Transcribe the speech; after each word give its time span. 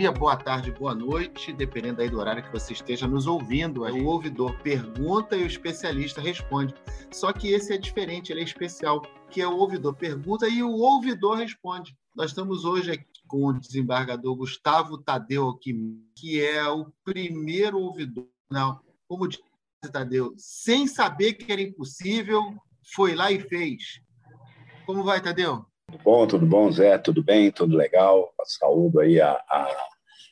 dia, 0.00 0.10
boa 0.10 0.34
tarde, 0.34 0.72
boa 0.72 0.94
noite, 0.94 1.52
dependendo 1.52 2.00
aí 2.00 2.08
do 2.08 2.18
horário 2.18 2.42
que 2.42 2.50
você 2.50 2.72
esteja 2.72 3.06
nos 3.06 3.26
ouvindo. 3.26 3.82
O 3.82 4.06
ouvidor 4.06 4.58
pergunta 4.62 5.36
e 5.36 5.42
o 5.42 5.46
especialista 5.46 6.22
responde. 6.22 6.74
Só 7.12 7.34
que 7.34 7.52
esse 7.52 7.74
é 7.74 7.76
diferente, 7.76 8.32
ele 8.32 8.40
é 8.40 8.44
especial, 8.44 9.02
que 9.28 9.42
é 9.42 9.46
o 9.46 9.58
ouvidor 9.58 9.94
pergunta 9.94 10.48
e 10.48 10.62
o 10.62 10.72
ouvidor 10.72 11.36
responde. 11.36 11.94
Nós 12.16 12.30
estamos 12.30 12.64
hoje 12.64 12.92
aqui 12.92 13.04
com 13.28 13.44
o 13.44 13.60
desembargador 13.60 14.34
Gustavo 14.36 14.96
Tadeu, 14.96 15.54
que, 16.16 16.42
é 16.42 16.66
o 16.66 16.86
primeiro 17.04 17.78
ouvidor. 17.78 18.26
Não, 18.50 18.80
como 19.06 19.28
disse 19.28 19.42
Tadeu, 19.92 20.32
sem 20.38 20.86
saber 20.86 21.34
que 21.34 21.52
era 21.52 21.60
impossível, 21.60 22.54
foi 22.94 23.14
lá 23.14 23.30
e 23.30 23.38
fez. 23.38 24.00
Como 24.86 25.04
vai, 25.04 25.20
Tadeu? 25.20 25.66
Tudo 25.90 26.02
bom, 26.04 26.26
tudo 26.26 26.46
bom, 26.46 26.70
Zé? 26.70 26.96
Tudo 26.96 27.22
bem? 27.22 27.50
Tudo 27.50 27.76
legal? 27.76 28.32
Saúdo 28.44 29.00
aí 29.00 29.20
a, 29.20 29.32
a 29.32 29.89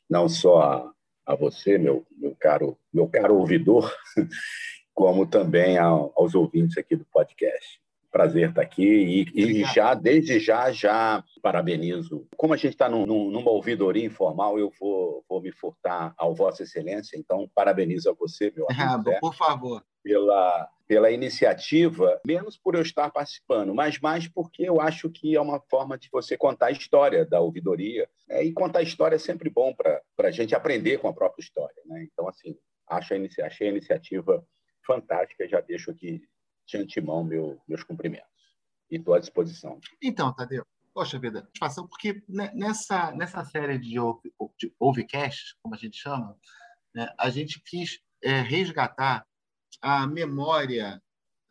não 0.08 0.28
só 0.28 0.60
a, 0.60 0.92
a, 1.26 1.34
você, 1.34 1.78
meu, 1.78 2.06
meu, 2.16 2.34
caro, 2.38 2.78
meu 2.92 3.08
caro 3.08 3.36
ouvidor, 3.36 3.94
como 4.94 5.26
também 5.26 5.78
aos 5.78 6.34
ouvintes 6.34 6.78
aqui 6.78 6.96
do 6.96 7.04
podcast. 7.06 7.80
Prazer 8.10 8.50
estar 8.50 8.62
aqui 8.62 9.26
e, 9.34 9.60
e 9.60 9.64
já, 9.64 9.94
desde 9.94 10.40
já, 10.40 10.72
já 10.72 11.22
parabenizo. 11.42 12.26
Como 12.36 12.54
a 12.54 12.56
gente 12.56 12.72
está 12.72 12.88
num, 12.88 13.06
numa 13.06 13.50
ouvidoria 13.50 14.04
informal, 14.04 14.58
eu 14.58 14.72
vou, 14.80 15.24
vou 15.28 15.40
me 15.40 15.52
furtar 15.52 16.14
ao 16.16 16.34
Vossa 16.34 16.62
Excelência, 16.62 17.18
então 17.18 17.50
parabenizo 17.54 18.10
a 18.10 18.14
você, 18.14 18.52
meu 18.54 18.66
amigo. 18.70 18.82
Ah, 18.82 19.02
Zé, 19.02 19.18
por 19.20 19.34
favor. 19.34 19.84
Pela, 20.02 20.68
pela 20.86 21.10
iniciativa, 21.10 22.18
menos 22.26 22.56
por 22.56 22.74
eu 22.74 22.80
estar 22.80 23.10
participando, 23.10 23.74
mas 23.74 24.00
mais 24.00 24.26
porque 24.26 24.62
eu 24.62 24.80
acho 24.80 25.10
que 25.10 25.36
é 25.36 25.40
uma 25.40 25.60
forma 25.60 25.98
de 25.98 26.08
você 26.10 26.36
contar 26.36 26.68
a 26.68 26.70
história 26.70 27.26
da 27.26 27.40
ouvidoria. 27.40 28.08
Né? 28.26 28.44
E 28.44 28.52
contar 28.52 28.78
a 28.78 28.82
história 28.82 29.16
é 29.16 29.18
sempre 29.18 29.50
bom 29.50 29.74
para 29.74 30.00
a 30.18 30.30
gente 30.30 30.54
aprender 30.54 30.98
com 30.98 31.08
a 31.08 31.12
própria 31.12 31.42
história. 31.42 31.82
Né? 31.84 32.08
Então, 32.10 32.26
assim, 32.26 32.56
acho 32.88 33.12
a 33.12 33.46
achei 33.46 33.68
a 33.68 33.70
iniciativa 33.70 34.42
fantástica. 34.86 35.46
Já 35.46 35.60
deixo 35.60 35.90
aqui 35.90 36.22
de 36.68 36.76
antemão 36.76 37.24
meu, 37.24 37.60
meus 37.66 37.82
cumprimentos. 37.82 38.28
E 38.90 38.96
estou 38.96 39.14
à 39.14 39.18
disposição. 39.18 39.80
Então, 40.02 40.32
Tadeu, 40.32 40.64
poxa 40.92 41.18
vida, 41.18 41.40
satisfação, 41.40 41.88
porque 41.88 42.22
nessa, 42.28 43.10
nessa 43.12 43.44
série 43.44 43.78
de, 43.78 43.94
de 44.56 44.74
Ovecast, 44.78 45.56
como 45.62 45.74
a 45.74 45.78
gente 45.78 45.96
chama, 45.96 46.38
né, 46.94 47.12
a 47.18 47.30
gente 47.30 47.60
quis 47.60 48.00
é, 48.22 48.40
resgatar 48.40 49.26
a 49.80 50.06
memória 50.06 51.02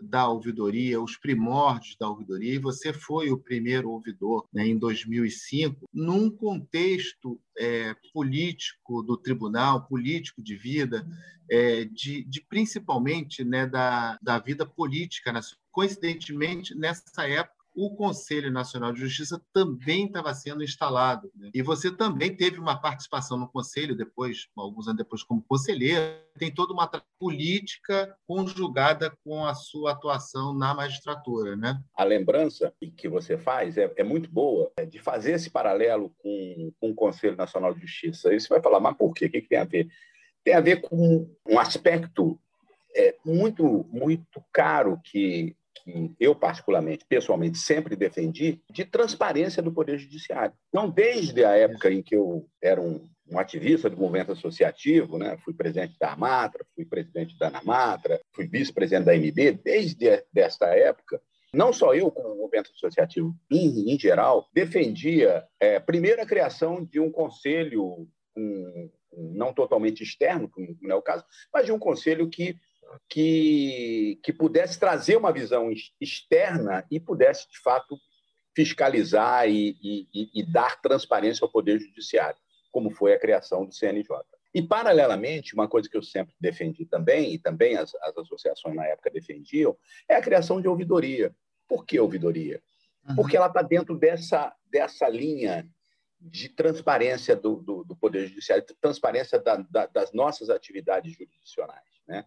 da 0.01 0.27
ouvidoria, 0.27 1.01
os 1.01 1.17
primórdios 1.17 1.95
da 1.99 2.07
ouvidoria, 2.07 2.55
e 2.55 2.59
você 2.59 2.93
foi 2.93 3.31
o 3.31 3.37
primeiro 3.37 3.89
ouvidor 3.89 4.47
né, 4.53 4.65
em 4.67 4.77
2005, 4.77 5.87
num 5.93 6.29
contexto 6.29 7.39
é, 7.57 7.95
político 8.13 9.01
do 9.01 9.17
tribunal, 9.17 9.87
político 9.87 10.41
de 10.41 10.55
vida, 10.55 11.07
é, 11.49 11.85
de, 11.85 12.23
de, 12.23 12.41
principalmente 12.41 13.43
né, 13.43 13.65
da, 13.65 14.17
da 14.21 14.39
vida 14.39 14.65
política. 14.65 15.33
Coincidentemente, 15.71 16.75
nessa 16.75 17.27
época, 17.27 17.56
o 17.77 17.95
Conselho 17.95 18.51
Nacional 18.51 18.91
de 18.91 19.01
Justiça 19.01 19.39
também 19.53 20.07
estava 20.07 20.33
sendo 20.33 20.63
instalado. 20.63 21.31
Né? 21.35 21.51
E 21.53 21.61
você 21.61 21.91
também 21.91 22.35
teve 22.35 22.59
uma 22.59 22.81
participação 22.81 23.37
no 23.37 23.47
Conselho, 23.47 23.95
depois, 23.95 24.47
alguns 24.57 24.87
anos 24.87 24.97
depois, 24.97 25.21
como 25.21 25.43
conselheiro. 25.43 26.01
Tem 26.39 26.51
toda 26.51 26.73
uma 26.73 26.89
política 27.19 28.17
conjugada 28.25 29.15
com 29.23 29.45
a 29.45 29.53
sua 29.53 29.91
atuação 29.91 30.55
na 30.55 30.73
magistratura. 30.73 31.55
Né? 31.55 31.79
A 31.95 32.03
lembrança 32.03 32.73
que 32.97 33.07
você 33.07 33.37
faz 33.37 33.77
é, 33.77 33.93
é 33.95 34.03
muito 34.03 34.27
boa 34.27 34.71
é 34.75 34.83
de 34.83 34.97
fazer 34.97 35.33
esse 35.33 35.51
paralelo 35.51 36.11
com, 36.17 36.73
com 36.79 36.89
o 36.89 36.95
Conselho 36.95 37.37
Nacional 37.37 37.75
de 37.75 37.81
Justiça. 37.81 38.29
Aí 38.29 38.39
você 38.39 38.49
vai 38.49 38.59
falar, 38.59 38.79
mas 38.79 38.97
por 38.97 39.13
quê? 39.13 39.27
O 39.27 39.29
que, 39.29 39.41
que 39.41 39.49
tem 39.49 39.59
a 39.59 39.65
ver? 39.65 39.87
Tem 40.43 40.55
a 40.55 40.61
ver 40.61 40.81
com 40.81 41.29
um 41.47 41.59
aspecto 41.59 42.39
é, 42.95 43.15
muito, 43.23 43.87
muito 43.91 44.43
caro 44.51 44.99
que 45.03 45.55
que 45.87 46.15
eu, 46.19 46.35
particularmente, 46.35 47.05
pessoalmente, 47.07 47.57
sempre 47.57 47.95
defendi, 47.95 48.61
de 48.69 48.83
transparência 48.83 49.63
do 49.63 49.71
Poder 49.71 49.97
Judiciário. 49.97 50.53
Então, 50.67 50.89
desde 50.89 51.45
a 51.45 51.55
época 51.55 51.91
em 51.91 52.03
que 52.03 52.15
eu 52.15 52.45
era 52.61 52.81
um, 52.81 53.07
um 53.31 53.39
ativista 53.39 53.89
do 53.89 53.97
movimento 53.97 54.33
associativo, 54.33 55.17
né? 55.17 55.37
fui 55.43 55.53
presidente 55.53 55.97
da 55.99 56.11
Amatra, 56.11 56.65
fui 56.75 56.85
presidente 56.85 57.37
da 57.39 57.47
Anamatra, 57.47 58.19
fui 58.33 58.47
vice-presidente 58.47 59.05
da 59.05 59.15
MB, 59.15 59.61
desde 59.63 60.23
esta 60.35 60.67
época, 60.67 61.21
não 61.53 61.71
só 61.71 61.95
eu, 61.95 62.11
como 62.11 62.33
o 62.33 62.37
movimento 62.37 62.71
associativo 62.75 63.33
em, 63.49 63.93
em 63.93 63.97
geral, 63.97 64.49
defendia, 64.53 65.45
é, 65.59 65.79
primeiro, 65.79 66.21
a 66.21 66.25
criação 66.25 66.83
de 66.83 66.99
um 66.99 67.09
conselho 67.09 68.07
um, 68.37 68.89
não 69.13 69.53
totalmente 69.53 70.03
externo, 70.03 70.49
como 70.49 70.77
não 70.81 70.95
é 70.95 70.95
o 70.95 71.01
caso, 71.01 71.23
mas 71.51 71.65
de 71.65 71.71
um 71.71 71.79
conselho 71.79 72.29
que 72.29 72.55
que, 73.09 74.19
que 74.23 74.33
pudesse 74.33 74.79
trazer 74.79 75.17
uma 75.17 75.31
visão 75.31 75.71
externa 75.99 76.85
e 76.89 76.99
pudesse, 76.99 77.49
de 77.49 77.59
fato, 77.59 77.97
fiscalizar 78.55 79.47
e, 79.47 79.77
e, 79.81 80.29
e, 80.33 80.43
dar 80.43 80.81
transparência 80.81 81.45
ao 81.45 81.51
Poder 81.51 81.79
Judiciário, 81.79 82.39
como 82.71 82.89
foi 82.89 83.13
a 83.13 83.19
criação 83.19 83.65
do 83.65 83.73
CNJ. 83.73 84.09
E, 84.53 84.61
paralelamente, 84.61 85.53
uma 85.53 85.67
coisa 85.67 85.87
que 85.87 85.95
eu 85.95 86.01
sempre 86.01 86.33
defendi 86.39 86.85
também, 86.85 87.33
e 87.33 87.37
também 87.37 87.77
as, 87.77 87.93
as 88.01 88.17
associações 88.17 88.75
na 88.75 88.85
época 88.85 89.11
defendiam, 89.11 89.77
é 90.09 90.15
a 90.15 90.21
criação 90.21 90.59
de 90.59 90.67
ouvidoria. 90.67 91.35
Por 91.67 91.85
que 91.85 91.99
ouvidoria? 91.99 92.61
Uhum. 93.07 93.15
Porque 93.15 93.37
ela 93.37 93.47
está 93.47 93.61
dentro 93.61 93.95
dessa, 93.95 94.53
dessa 94.71 95.07
linha 95.07 95.69
de 96.19 96.49
transparência 96.49 97.35
do, 97.35 97.57
do, 97.57 97.83
do 97.83 97.95
Poder 97.95 98.27
Judiciário, 98.27 98.65
transparência 98.81 99.37
da, 99.39 99.57
da, 99.57 99.85
das 99.85 100.11
nossas 100.13 100.49
atividades 100.49 101.13
jurisdicionais. 101.13 101.96
Né? 102.07 102.23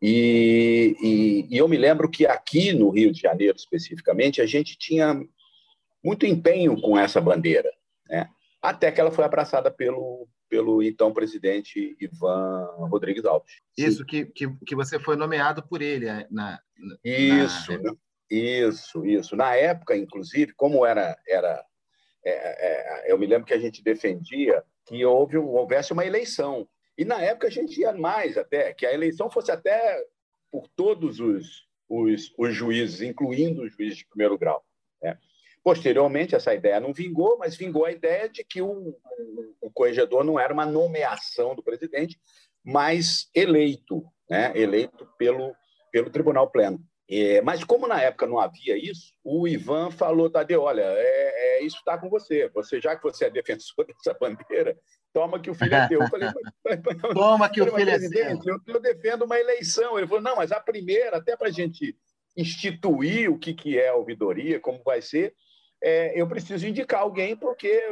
E, 0.00 0.96
e, 1.00 1.54
e, 1.54 1.58
eu 1.58 1.68
me 1.68 1.76
lembro 1.76 2.10
que 2.10 2.26
aqui 2.26 2.72
no 2.72 2.90
Rio 2.90 3.12
de 3.12 3.20
Janeiro, 3.20 3.56
especificamente, 3.56 4.42
a 4.42 4.46
gente 4.46 4.76
tinha 4.76 5.20
muito 6.04 6.26
empenho 6.26 6.80
com 6.80 6.98
essa 6.98 7.20
bandeira, 7.20 7.70
né? 8.08 8.28
até 8.60 8.90
que 8.90 9.00
ela 9.00 9.12
foi 9.12 9.24
abraçada 9.24 9.70
pelo, 9.70 10.28
pelo 10.48 10.82
então 10.82 11.12
presidente 11.12 11.96
Ivan 12.00 12.66
Rodrigues 12.90 13.24
Alves. 13.24 13.52
Isso, 13.78 14.04
que, 14.04 14.26
que, 14.26 14.48
que 14.66 14.74
você 14.74 14.98
foi 14.98 15.16
nomeado 15.16 15.62
por 15.62 15.80
ele 15.80 16.06
é, 16.06 16.26
na. 16.30 16.60
na 16.78 16.96
isso, 17.04 17.72
na... 17.80 17.94
isso, 18.28 19.06
isso. 19.06 19.36
Na 19.36 19.54
época, 19.54 19.96
inclusive, 19.96 20.52
como 20.54 20.84
era. 20.84 21.16
era 21.26 21.64
é, 22.24 23.08
é, 23.08 23.12
eu 23.12 23.18
me 23.18 23.26
lembro 23.26 23.46
que 23.46 23.54
a 23.54 23.58
gente 23.58 23.82
defendia 23.82 24.62
que 24.86 25.04
houve, 25.04 25.36
houvesse 25.36 25.92
uma 25.92 26.04
eleição 26.04 26.68
e 26.96 27.04
na 27.04 27.20
época 27.20 27.46
a 27.46 27.50
gente 27.50 27.80
ia 27.80 27.92
mais 27.92 28.36
até, 28.36 28.72
que 28.72 28.86
a 28.86 28.92
eleição 28.92 29.30
fosse 29.30 29.50
até 29.50 30.02
por 30.50 30.68
todos 30.76 31.20
os, 31.20 31.66
os, 31.88 32.32
os 32.38 32.54
juízes, 32.54 33.00
incluindo 33.00 33.62
os 33.62 33.72
juízes 33.72 33.98
de 33.98 34.06
primeiro 34.06 34.36
grau. 34.38 34.64
Né? 35.02 35.18
Posteriormente, 35.64 36.34
essa 36.34 36.54
ideia 36.54 36.80
não 36.80 36.92
vingou, 36.92 37.38
mas 37.38 37.56
vingou 37.56 37.84
a 37.84 37.92
ideia 37.92 38.28
de 38.28 38.44
que 38.44 38.60
o, 38.60 38.94
o, 39.60 39.70
corregedor 39.70 40.24
não 40.24 40.38
era 40.38 40.52
uma 40.52 40.66
nomeação 40.66 41.54
do 41.54 41.62
presidente, 41.62 42.20
mas 42.64 43.30
eleito, 43.34 44.04
né? 44.28 44.52
eleito 44.54 45.08
pelo, 45.16 45.54
pelo 45.90 46.10
Tribunal 46.10 46.50
Pleno. 46.50 46.80
É, 47.08 47.42
mas 47.42 47.62
como 47.62 47.86
na 47.86 48.00
época 48.00 48.26
não 48.26 48.38
havia 48.38 48.76
isso, 48.76 49.12
o 49.22 49.46
Ivan 49.46 49.90
falou, 49.90 50.30
Tadeu, 50.30 50.62
olha, 50.62 50.82
é, 50.82 51.58
é 51.58 51.62
isso 51.62 51.76
está 51.76 51.98
com 51.98 52.08
você. 52.08 52.48
Você 52.54 52.80
já 52.80 52.96
que 52.96 53.02
você 53.02 53.26
é 53.26 53.30
defensor 53.30 53.84
dessa 53.86 54.16
bandeira, 54.18 54.78
toma 55.12 55.38
que 55.38 55.50
o 55.50 55.54
filho 55.54 55.74
é 55.74 55.88
teu. 55.88 56.00
Eu 56.02 56.08
falei, 56.08 56.28
toma 57.12 57.48
que 57.48 57.60
o 57.60 57.74
filho 57.74 57.90
é 57.90 57.98
seu. 57.98 58.40
Eu, 58.44 58.60
eu 58.66 58.80
defendo 58.80 59.24
uma 59.24 59.38
eleição. 59.38 59.98
Ele 59.98 60.06
falou, 60.06 60.22
não, 60.22 60.36
mas 60.36 60.52
a 60.52 60.60
primeira, 60.60 61.16
até 61.16 61.36
para 61.36 61.48
a 61.48 61.52
gente 61.52 61.96
instituir 62.36 63.30
o 63.30 63.38
que, 63.38 63.52
que 63.52 63.78
é 63.78 63.88
a 63.88 63.94
ouvidoria, 63.94 64.58
como 64.58 64.82
vai 64.82 65.02
ser, 65.02 65.34
é, 65.82 66.18
eu 66.18 66.26
preciso 66.26 66.66
indicar 66.66 67.00
alguém, 67.00 67.36
porque 67.36 67.82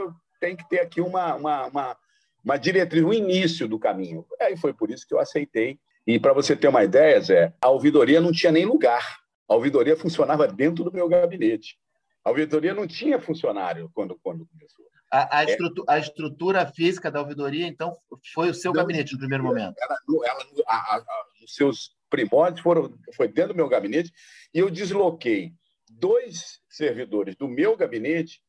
tem 0.40 0.56
que 0.56 0.67
ter 0.69 0.81
aqui 0.81 1.00
uma, 1.00 1.34
uma, 1.34 1.67
uma, 1.67 1.96
uma 2.43 2.56
diretriz, 2.56 3.05
um 3.05 3.12
início 3.12 3.69
do 3.69 3.78
caminho. 3.78 4.25
Aí 4.40 4.56
foi 4.56 4.73
por 4.73 4.90
isso 4.90 5.06
que 5.06 5.12
eu 5.12 5.19
aceitei 5.19 5.78
e 6.06 6.19
para 6.19 6.32
você 6.32 6.56
ter 6.56 6.69
uma 6.69 6.82
ideia, 6.82 7.20
Zé, 7.20 7.55
a 7.61 7.69
ouvidoria 7.69 8.20
não 8.20 8.32
tinha 8.32 8.50
nem 8.50 8.64
lugar. 8.64 9.20
A 9.49 9.55
ouvidoria 9.55 9.96
funcionava 9.96 10.49
dentro 10.49 10.82
do 10.82 10.93
meu 10.93 11.08
gabinete. 11.08 11.76
A 12.25 12.31
ouvidoria 12.31 12.75
não 12.75 12.87
tinha 12.87 13.20
funcionário 13.20 13.90
quando, 13.94 14.19
quando 14.23 14.46
começou. 14.46 14.84
A, 15.11 15.39
a, 15.39 15.43
é. 15.43 15.51
estrutura, 15.51 15.93
a 15.93 15.99
estrutura, 15.99 16.67
física 16.67 17.11
da 17.11 17.21
ouvidoria, 17.21 17.67
então, 17.67 17.97
foi 18.33 18.49
o 18.49 18.55
seu 18.55 18.73
não, 18.73 18.81
gabinete 18.81 19.12
no 19.12 19.19
primeiro 19.19 19.43
momento? 19.43 19.75
Ela, 19.79 19.97
ela 20.25 20.47
a, 20.67 20.97
a, 20.97 21.05
os 21.43 21.55
seus 21.55 21.97
primórdios 22.09 22.61
foram, 22.61 22.97
foi 23.17 23.27
dentro 23.27 23.53
do 23.53 23.57
meu 23.57 23.69
gabinete 23.69 24.12
e 24.55 24.59
eu 24.59 24.71
desloquei 24.71 25.53
dois 25.91 26.61
servidores 26.69 27.35
do 27.35 27.49
meu 27.49 27.77
gabinete 27.77 28.41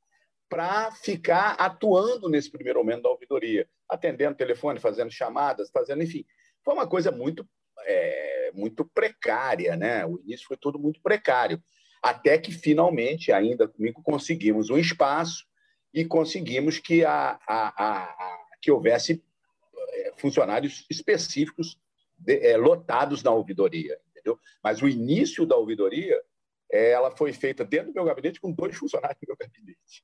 para 0.48 0.92
ficar 0.92 1.54
atuando 1.54 2.30
nesse 2.30 2.52
primeiro 2.52 2.80
momento 2.80 3.04
da 3.04 3.10
ouvidoria, 3.10 3.68
atendendo 3.90 4.36
telefone, 4.36 4.80
fazendo 4.80 5.10
chamadas, 5.10 5.72
fazendo, 5.72 6.04
enfim, 6.04 6.26
foi 6.64 6.74
uma 6.74 6.86
coisa 6.86 7.12
muito, 7.12 7.48
é, 7.86 8.52
muito 8.54 8.86
precária, 8.86 9.76
né? 9.78 10.06
O 10.06 10.20
início 10.20 10.46
foi 10.46 10.58
tudo 10.58 10.78
muito 10.78 11.02
precário, 11.02 11.64
até 12.04 12.38
que 12.38 12.52
finalmente, 12.52 13.32
ainda 13.32 13.68
comigo, 13.68 14.02
conseguimos 14.04 14.70
um 14.70 14.78
espaço 14.78 15.46
e 15.94 16.06
conseguimos 16.06 16.80
que 16.80 17.04
a, 17.04 17.40
a, 17.48 17.68
a, 17.86 18.46
que 18.62 18.72
houvesse 18.72 19.24
é, 19.90 20.14
funcionários 20.18 20.86
específicos 20.90 21.78
de, 22.18 22.38
é, 22.40 22.58
lotados 22.58 23.24
na 23.24 23.32
ouvidoria, 23.32 24.00
entendeu? 24.10 24.40
Mas 24.64 24.82
o 24.82 24.88
início 24.88 25.46
da 25.46 25.56
ouvidoria, 25.56 26.22
é, 26.72 26.92
ela 26.92 27.12
foi 27.12 27.34
feita 27.34 27.66
dentro 27.66 27.88
do 27.88 27.94
meu 27.94 28.06
gabinete 28.06 28.40
com 28.40 28.52
dois 28.52 28.76
funcionários 28.76 29.20
do 29.22 29.28
meu 29.28 29.38
gabinete. 29.38 30.04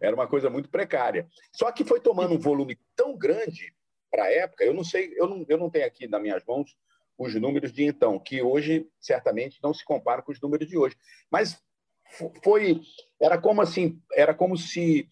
Era 0.00 0.14
uma 0.14 0.26
coisa 0.26 0.50
muito 0.50 0.68
precária. 0.68 1.26
Só 1.50 1.72
que 1.72 1.84
foi 1.84 2.00
tomando 2.00 2.34
um 2.34 2.38
volume 2.38 2.78
tão 2.94 3.16
grande 3.16 3.74
para 4.10 4.24
a 4.24 4.30
época, 4.32 4.62
eu 4.62 4.74
não 4.74 4.84
sei, 4.84 5.14
eu 5.16 5.26
não, 5.26 5.46
eu 5.48 5.56
não 5.56 5.70
tenho 5.70 5.86
aqui 5.86 6.06
nas 6.06 6.20
minhas 6.20 6.44
mãos 6.44 6.76
os 7.16 7.34
números 7.34 7.72
de 7.72 7.84
então, 7.84 8.18
que 8.18 8.42
hoje 8.42 8.86
certamente 9.00 9.58
não 9.62 9.72
se 9.72 9.84
comparam 9.84 10.22
com 10.22 10.32
os 10.32 10.40
números 10.40 10.68
de 10.68 10.76
hoje. 10.76 10.96
Mas 11.30 11.62
foi, 12.42 12.80
era 13.20 13.38
como 13.38 13.62
assim, 13.62 14.00
era 14.12 14.34
como 14.34 14.56
se 14.56 15.08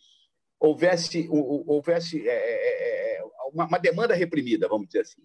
houvesse, 0.60 1.26
houvesse 1.30 2.28
é, 2.28 2.32
é, 2.32 3.16
é, 3.16 3.24
uma, 3.52 3.66
uma, 3.66 3.78
demanda 3.78 4.14
reprimida, 4.14 4.68
vamos 4.68 4.86
dizer 4.86 5.00
assim, 5.00 5.22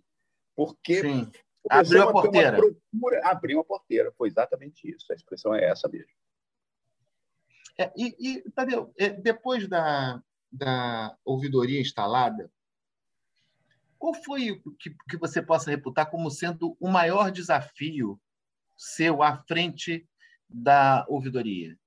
porque 0.56 1.02
Sim. 1.02 1.32
abriu 1.70 2.04
a 2.04 2.12
porteira, 2.12 2.58
procura, 2.58 3.22
abriu 3.30 3.60
a 3.60 3.64
porteira, 3.66 4.14
foi 4.18 4.30
exatamente 4.30 4.90
isso. 4.90 5.12
A 5.12 5.16
expressão 5.16 5.54
é 5.54 5.66
essa 5.66 5.90
mesmo. 5.90 6.14
É, 7.78 7.92
e, 7.98 8.16
e 8.18 8.52
Tadeu, 8.52 8.94
é, 8.98 9.10
depois 9.10 9.68
da, 9.68 10.24
da 10.50 11.18
ouvidoria 11.26 11.82
instalada, 11.82 12.50
qual 14.00 14.14
foi 14.14 14.52
o 14.52 14.72
que, 14.80 14.96
que 15.10 15.18
você 15.18 15.42
possa 15.42 15.70
reputar 15.70 16.10
como 16.10 16.32
sendo 16.32 16.78
o 16.80 16.90
maior 16.90 17.30
desafio 17.30 18.20
seu 18.78 19.22
à 19.22 19.44
frente 19.44 20.08
da 20.48 21.06
ouvidoria? 21.10 21.78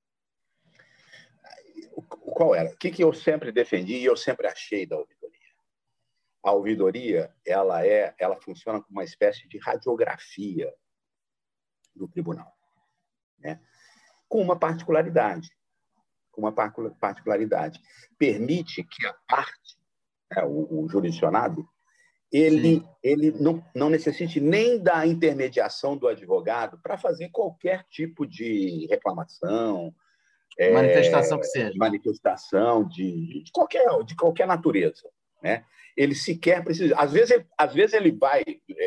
Qual 2.38 2.55
era? 2.55 2.70
O 2.70 2.76
que, 2.76 2.93
que 2.93 3.02
eu 3.02 3.12
sempre 3.12 3.50
defendi 3.50 3.96
e 3.96 4.05
eu 4.05 4.17
sempre 4.17 4.46
achei 4.46 4.87
da 4.87 4.96
ouvidoria? 4.96 5.40
A 6.40 6.52
ouvidoria, 6.52 7.35
ela 7.44 7.85
é, 7.85 8.14
ela 8.17 8.40
funciona 8.40 8.81
como 8.81 8.93
uma 8.93 9.02
espécie 9.02 9.49
de 9.49 9.58
radiografia 9.58 10.73
do 11.96 12.06
tribunal, 12.06 12.56
né? 13.40 13.61
Com 14.29 14.40
uma 14.40 14.56
particularidade, 14.56 15.50
com 16.31 16.43
uma 16.43 16.52
particularidade, 16.52 17.82
permite 18.17 18.84
que 18.84 19.05
a 19.05 19.14
parte, 19.26 19.76
né, 20.31 20.44
o, 20.44 20.84
o 20.84 20.88
jurisdicionado, 20.88 21.69
ele, 22.31 22.87
ele 23.02 23.32
não, 23.32 23.61
não 23.75 23.91
necessite 23.91 24.41
nem 24.41 24.81
da 24.81 25.05
intermediação 25.05 25.96
do 25.96 26.06
advogado 26.06 26.79
para 26.79 26.96
fazer 26.96 27.31
qualquer 27.31 27.84
tipo 27.88 28.25
de 28.25 28.87
reclamação, 28.88 29.93
manifestação 30.72 31.38
é, 31.38 31.40
que 31.40 31.46
seja, 31.46 31.72
manifestação 31.76 32.88
de, 32.88 33.44
de, 33.44 33.52
qualquer 33.52 33.87
de 34.05 34.16
qualquer 34.16 34.46
natureza, 34.46 35.08
né? 35.43 35.64
Ele 35.96 36.14
sequer 36.14 36.62
precisa. 36.62 36.94
Às 36.96 37.12
vezes, 37.12 37.31
ele, 37.31 37.46
às 37.56 37.75
vezes 37.75 37.93
ele 37.94 38.12
vai. 38.12 38.44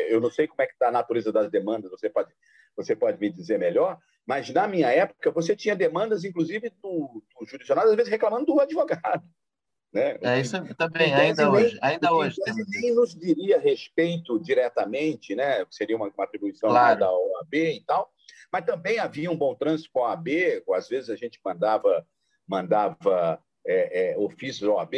Eu 0.08 0.20
não 0.20 0.30
sei 0.30 0.46
como 0.46 0.62
é 0.62 0.66
que 0.66 0.72
está 0.72 0.88
a 0.88 0.92
natureza 0.92 1.30
das 1.30 1.50
demandas. 1.50 1.90
Você 1.90 2.08
pode 2.08 2.32
você 2.76 2.96
pode 2.96 3.20
me 3.20 3.30
dizer 3.30 3.58
melhor. 3.58 3.98
Mas 4.26 4.48
na 4.50 4.68
minha 4.68 4.88
época 4.88 5.30
você 5.30 5.54
tinha 5.56 5.74
demandas, 5.74 6.24
inclusive 6.24 6.70
do, 6.82 7.22
do 7.38 7.46
jurisdicionado, 7.46 7.90
às 7.90 7.96
vezes 7.96 8.10
reclamando 8.10 8.46
do 8.46 8.60
advogado. 8.60 9.24
Né? 9.92 10.16
É 10.22 10.40
isso 10.40 10.56
também, 10.74 11.12
ainda 11.12 11.50
hoje. 11.50 11.78
Ainda 11.82 12.14
hoje 12.14 12.36
nem 12.80 12.94
nos 12.94 13.14
diria 13.14 13.60
respeito 13.60 14.40
diretamente, 14.40 15.34
né? 15.34 15.66
seria 15.70 15.96
uma, 15.96 16.08
uma 16.08 16.24
atribuição 16.24 16.70
claro. 16.70 17.00
da 17.00 17.12
OAB 17.12 17.54
e 17.54 17.84
tal, 17.84 18.10
mas 18.52 18.64
também 18.64 18.98
havia 18.98 19.30
um 19.30 19.36
bom 19.36 19.54
trânsito 19.54 19.90
com 19.92 20.04
a 20.04 20.10
OAB, 20.10 20.28
às 20.74 20.88
vezes 20.88 21.10
a 21.10 21.16
gente 21.16 21.40
mandava, 21.44 22.06
mandava 22.46 23.42
é, 23.66 24.12
é, 24.12 24.18
ofícios 24.18 24.68
OAB, 24.68 24.94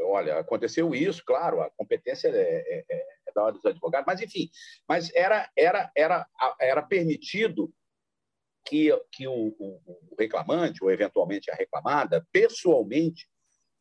olha, 0.00 0.38
aconteceu 0.38 0.94
isso, 0.94 1.22
claro, 1.24 1.60
a 1.60 1.70
competência 1.70 2.28
é, 2.28 2.32
é, 2.32 2.84
é, 2.90 3.06
é 3.28 3.32
da 3.34 3.44
hora 3.44 3.52
dos 3.52 3.64
advogados, 3.64 4.06
mas 4.06 4.20
enfim, 4.20 4.50
mas 4.88 5.14
era, 5.14 5.48
era, 5.56 5.90
era, 5.94 6.26
era 6.60 6.82
permitido 6.82 7.72
que, 8.64 8.90
que 9.12 9.28
o, 9.28 9.54
o, 9.58 9.80
o 10.10 10.16
reclamante, 10.18 10.82
ou 10.82 10.90
eventualmente 10.90 11.50
a 11.50 11.54
reclamada, 11.54 12.26
pessoalmente, 12.32 13.28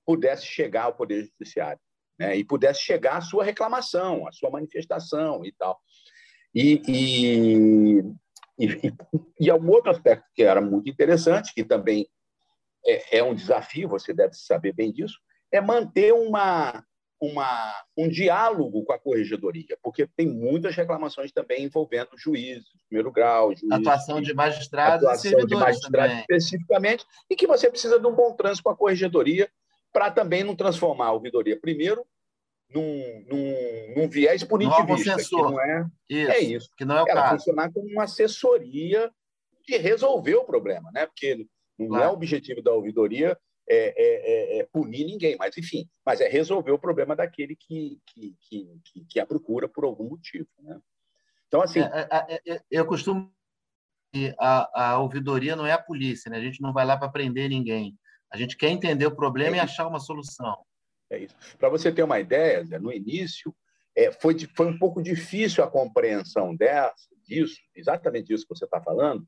pudesse 0.06 0.46
chegar 0.46 0.84
ao 0.84 0.96
Poder 0.96 1.26
Judiciário 1.26 1.82
né? 2.18 2.38
e 2.38 2.44
pudesse 2.44 2.82
chegar 2.82 3.18
à 3.18 3.22
sua 3.22 3.44
reclamação, 3.44 4.28
à 4.28 4.32
sua 4.32 4.50
manifestação 4.50 5.44
e 5.46 5.52
tal. 5.54 5.80
E, 6.54 6.82
e, 6.88 8.04
e, 8.60 8.94
e 9.40 9.52
um 9.52 9.70
outro 9.70 9.92
aspecto 9.92 10.26
que 10.34 10.44
era 10.44 10.62
muito 10.62 10.90
interessante, 10.90 11.54
que 11.54 11.64
também 11.64 12.08
é, 12.86 13.18
é 13.18 13.24
um 13.24 13.36
desafio, 13.36 13.90
você 13.90 14.14
deve 14.14 14.34
saber 14.34 14.74
bem 14.74 14.92
disso, 14.92 15.20
é 15.52 15.60
manter 15.60 16.14
uma, 16.14 16.84
uma, 17.20 17.74
um 17.98 18.08
diálogo 18.08 18.84
com 18.84 18.94
a 18.94 19.00
corregedoria, 19.00 19.78
porque 19.82 20.08
tem 20.16 20.28
muitas 20.28 20.76
reclamações 20.76 21.32
também 21.32 21.64
envolvendo 21.64 22.10
juízes, 22.18 22.68
primeiro 22.88 23.12
grau, 23.12 23.56
juízes, 23.56 23.72
atuação 23.72 24.22
de 24.22 24.34
magistrados 24.34 25.06
atuação 25.06 25.32
e 25.32 25.34
servidores 25.34 25.50
de 25.50 25.56
magistrados 25.56 26.12
também. 26.12 26.20
especificamente, 26.22 27.06
e 27.30 27.36
que 27.36 27.48
você 27.48 27.70
precisa 27.70 28.00
de 28.00 28.08
um 28.08 28.16
bom 28.16 28.34
trânsito 28.36 28.64
com 28.64 28.70
a 28.70 28.78
corregedoria 28.78 29.50
para 29.92 30.12
também 30.12 30.44
não 30.44 30.56
transformar 30.56 31.08
a 31.08 31.14
ouvidoria, 31.14 31.60
primeiro, 31.60 32.06
num, 32.70 33.26
num, 33.30 33.94
num 33.96 34.10
viés 34.10 34.44
punitivista, 34.44 35.16
que 35.18 35.36
não 35.36 35.62
é 35.62 35.88
isso, 36.10 36.32
é 36.32 36.40
isso. 36.40 36.70
Que 36.78 36.86
não 36.86 36.98
é 36.98 37.04
o 37.04 37.08
Ela 37.08 37.22
caso. 37.22 37.38
funcionar 37.38 37.72
como 37.72 37.88
uma 37.88 38.04
assessoria 38.04 39.12
de 39.68 39.78
resolver 39.78 40.36
o 40.36 40.46
problema, 40.46 40.92
né? 40.92 41.06
porque 41.06 41.48
não 41.78 41.88
claro. 41.88 42.04
é 42.04 42.08
o 42.10 42.14
objetivo 42.14 42.62
da 42.62 42.72
ouvidoria 42.72 43.38
é, 43.68 43.78
é, 43.78 44.58
é, 44.58 44.60
é, 44.60 44.64
punir 44.72 45.06
ninguém, 45.06 45.36
mas 45.38 45.58
enfim, 45.58 45.90
mas 46.06 46.22
é 46.22 46.28
resolver 46.28 46.72
o 46.72 46.80
problema 46.80 47.16
daquele 47.16 47.56
que, 47.56 48.00
que, 48.06 48.36
que, 48.42 49.06
que 49.10 49.20
a 49.20 49.26
procura 49.26 49.68
por 49.68 49.84
algum 49.84 50.10
motivo. 50.10 50.48
Né? 50.60 50.80
Então, 51.48 51.62
assim. 51.62 51.80
É, 51.80 52.08
é, 52.12 52.54
é, 52.54 52.62
eu 52.70 52.86
costumo. 52.86 53.32
A, 54.40 54.94
a 54.94 55.00
ouvidoria 55.00 55.58
não 55.58 55.66
é 55.66 55.74
a 55.74 55.82
polícia, 55.82 56.30
né? 56.30 56.38
a 56.38 56.42
gente 56.42 56.62
não 56.62 56.72
vai 56.72 56.86
lá 56.86 56.96
para 56.96 57.10
prender 57.10 57.50
ninguém. 57.50 57.98
A 58.32 58.38
gente 58.38 58.56
quer 58.56 58.70
entender 58.70 59.06
o 59.06 59.16
problema 59.16 59.58
e 59.58 59.60
achar 59.60 59.88
uma 59.88 60.00
solução. 60.00 60.56
É 61.10 61.20
isso. 61.20 61.36
Para 61.58 61.70
você 61.70 61.92
ter 61.92 62.04
uma 62.04 62.20
ideia, 62.20 62.64
Zé, 62.64 62.80
no 62.80 62.92
início, 62.92 63.56
é, 63.96 64.12
foi, 64.12 64.36
foi 64.56 64.68
um 64.68 64.78
pouco 64.78 65.02
difícil 65.02 65.64
a 65.64 65.70
compreensão 65.70 66.56
dessa, 66.56 66.94
disso, 67.26 67.56
exatamente 67.76 68.28
disso 68.28 68.46
que 68.48 68.56
você 68.56 68.66
está 68.66 68.82
falando, 68.82 69.26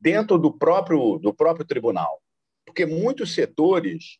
dentro 0.00 0.38
do 0.38 0.56
próprio, 0.56 1.18
do 1.18 1.32
próprio 1.32 1.64
tribunal 1.64 2.20
porque 2.70 2.86
muitos 2.86 3.34
setores 3.34 4.18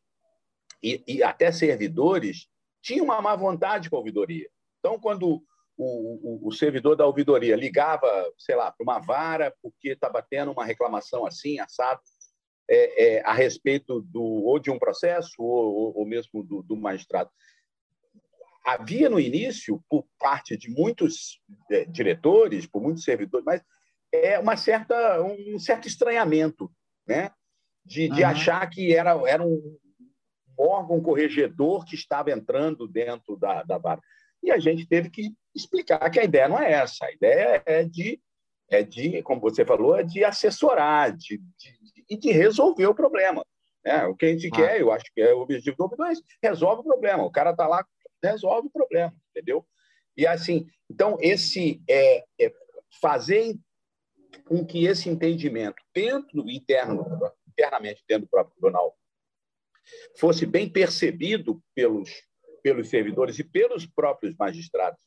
e, 0.83 1.03
e 1.07 1.23
até 1.23 1.53
servidores 1.53 2.49
tinham 2.83 3.05
uma 3.05 3.23
má 3.23 3.37
vontade 3.37 3.89
com 3.89 3.97
a 3.97 3.99
ouvidoria. 3.99 4.49
Então, 4.79 4.99
quando 4.99 5.43
o, 5.77 6.45
o, 6.47 6.49
o, 6.49 6.53
servidor 6.53 6.97
da 6.97 7.07
ouvidoria 7.07 7.55
ligava, 7.55 8.09
sei 8.37 8.57
lá, 8.57 8.73
para 8.73 8.83
uma 8.83 8.99
vara 8.99 9.55
porque 9.63 9.91
estava 9.91 10.21
tendo 10.23 10.53
uma 10.53 10.65
reclamação 10.65 11.25
assim, 11.27 11.61
assado, 11.61 12.01
é, 12.71 13.17
é, 13.17 13.23
a 13.25 13.33
respeito 13.33 14.01
do, 14.03 14.23
ou 14.23 14.59
de 14.59 14.71
um 14.71 14.79
processo 14.79 15.35
ou, 15.43 15.99
ou 15.99 16.07
mesmo 16.07 16.45
do, 16.45 16.63
do, 16.63 16.77
magistrado. 16.77 17.31
Havia 18.65 19.09
no 19.09 19.19
início, 19.19 19.83
por 19.89 20.07
parte 20.19 20.57
de 20.57 20.71
muitos 20.71 21.41
é, 21.71 21.85
diretores, 21.87 22.67
por 22.67 22.81
muitos 22.81 23.03
servidores, 23.03 23.45
mas 23.45 23.63
é 24.13 24.39
uma 24.39 24.57
certa, 24.57 25.23
um 25.23 25.59
certo 25.59 25.89
estranhamento, 25.89 26.71
né? 27.07 27.33
de, 27.85 28.09
de 28.09 28.23
uhum. 28.23 28.29
achar 28.29 28.69
que 28.69 28.95
era, 28.95 29.11
era 29.29 29.45
um 29.45 29.77
órgão 30.59 31.01
corregedor 31.01 31.85
que 31.85 31.95
estava 31.95 32.31
entrando 32.31 32.87
dentro 32.87 33.37
da, 33.37 33.63
da 33.63 33.79
vara. 33.79 34.01
E 34.43 34.51
a 34.51 34.59
gente 34.59 34.87
teve 34.87 35.11
que 35.11 35.33
explicar 35.55 36.09
que 36.11 36.21
a 36.21 36.25
ideia 36.25 36.49
não 36.49 36.59
é 36.59 36.73
essa. 36.73 37.05
A 37.05 37.13
ideia 37.13 37.63
é 37.67 37.85
de, 37.85 38.21
é 38.71 38.83
de 38.83 39.23
como 39.23 39.41
você 39.41 39.65
falou, 39.65 39.97
é 39.97 40.03
de 40.03 40.25
assessorar 40.25 41.17
de, 41.17 41.39
de, 41.39 41.90
e 42.11 42.17
de, 42.17 42.33
resolver 42.33 42.87
o 42.87 42.95
problema. 42.95 43.45
É, 43.85 44.05
o 44.05 44.15
que 44.15 44.27
a 44.27 44.29
gente 44.33 44.49
ah. 44.49 44.57
quer, 44.57 44.81
eu 44.81 44.93
acho 44.93 45.05
que 45.15 45.23
é 45.23 45.33
o 45.33 45.41
objetivo 45.41 45.77
do 45.77 46.05
é 46.05 46.13
resolve 46.43 46.81
o 46.81 46.85
problema. 46.85 47.25
O 47.25 47.31
cara 47.31 47.53
está 47.53 47.67
lá, 47.67 47.87
resolve 48.23 48.69
o 48.69 48.71
problema, 48.71 49.15
entendeu? 49.31 49.65
E 50.17 50.27
assim, 50.27 50.67
então, 50.91 51.17
esse 51.21 51.81
é, 51.89 52.25
é 52.39 52.53
fazer 53.01 53.57
com 54.45 54.65
que 54.67 54.85
esse 54.85 55.09
entendimento 55.09 55.83
dentro 55.95 56.51
interno 56.51 57.05
internamente 57.61 58.03
dentro 58.09 58.27
do 58.27 58.31
próprio 58.31 58.55
tribunal, 58.55 58.97
fosse 60.19 60.47
bem 60.47 60.69
percebido 60.69 61.63
pelos, 61.75 62.11
pelos 62.63 62.89
servidores 62.89 63.39
e 63.39 63.45
pelos 63.45 63.87
próprios 63.87 64.35
magistrados 64.37 65.01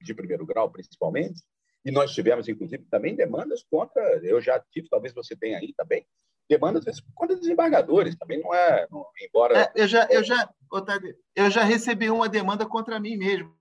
de 0.00 0.14
primeiro 0.14 0.46
grau, 0.46 0.70
principalmente, 0.70 1.42
e 1.84 1.90
nós 1.90 2.12
tivemos, 2.12 2.48
inclusive, 2.48 2.84
também 2.90 3.14
demandas 3.14 3.62
contra, 3.62 4.02
eu 4.22 4.40
já 4.40 4.58
tive, 4.70 4.88
talvez 4.88 5.14
você 5.14 5.36
tenha 5.36 5.58
aí 5.58 5.72
também, 5.74 6.06
demandas 6.50 7.00
contra 7.14 7.36
desembargadores, 7.36 8.16
também 8.16 8.40
não 8.40 8.52
é, 8.52 8.86
não, 8.90 9.06
embora... 9.22 9.56
É, 9.56 9.72
eu, 9.76 9.86
já, 9.86 10.08
eu, 10.10 10.24
já, 10.24 10.52
Otávio, 10.70 11.16
eu 11.34 11.48
já 11.48 11.62
recebi 11.62 12.10
uma 12.10 12.28
demanda 12.28 12.66
contra 12.66 12.98
mim 12.98 13.16
mesmo. 13.16 13.56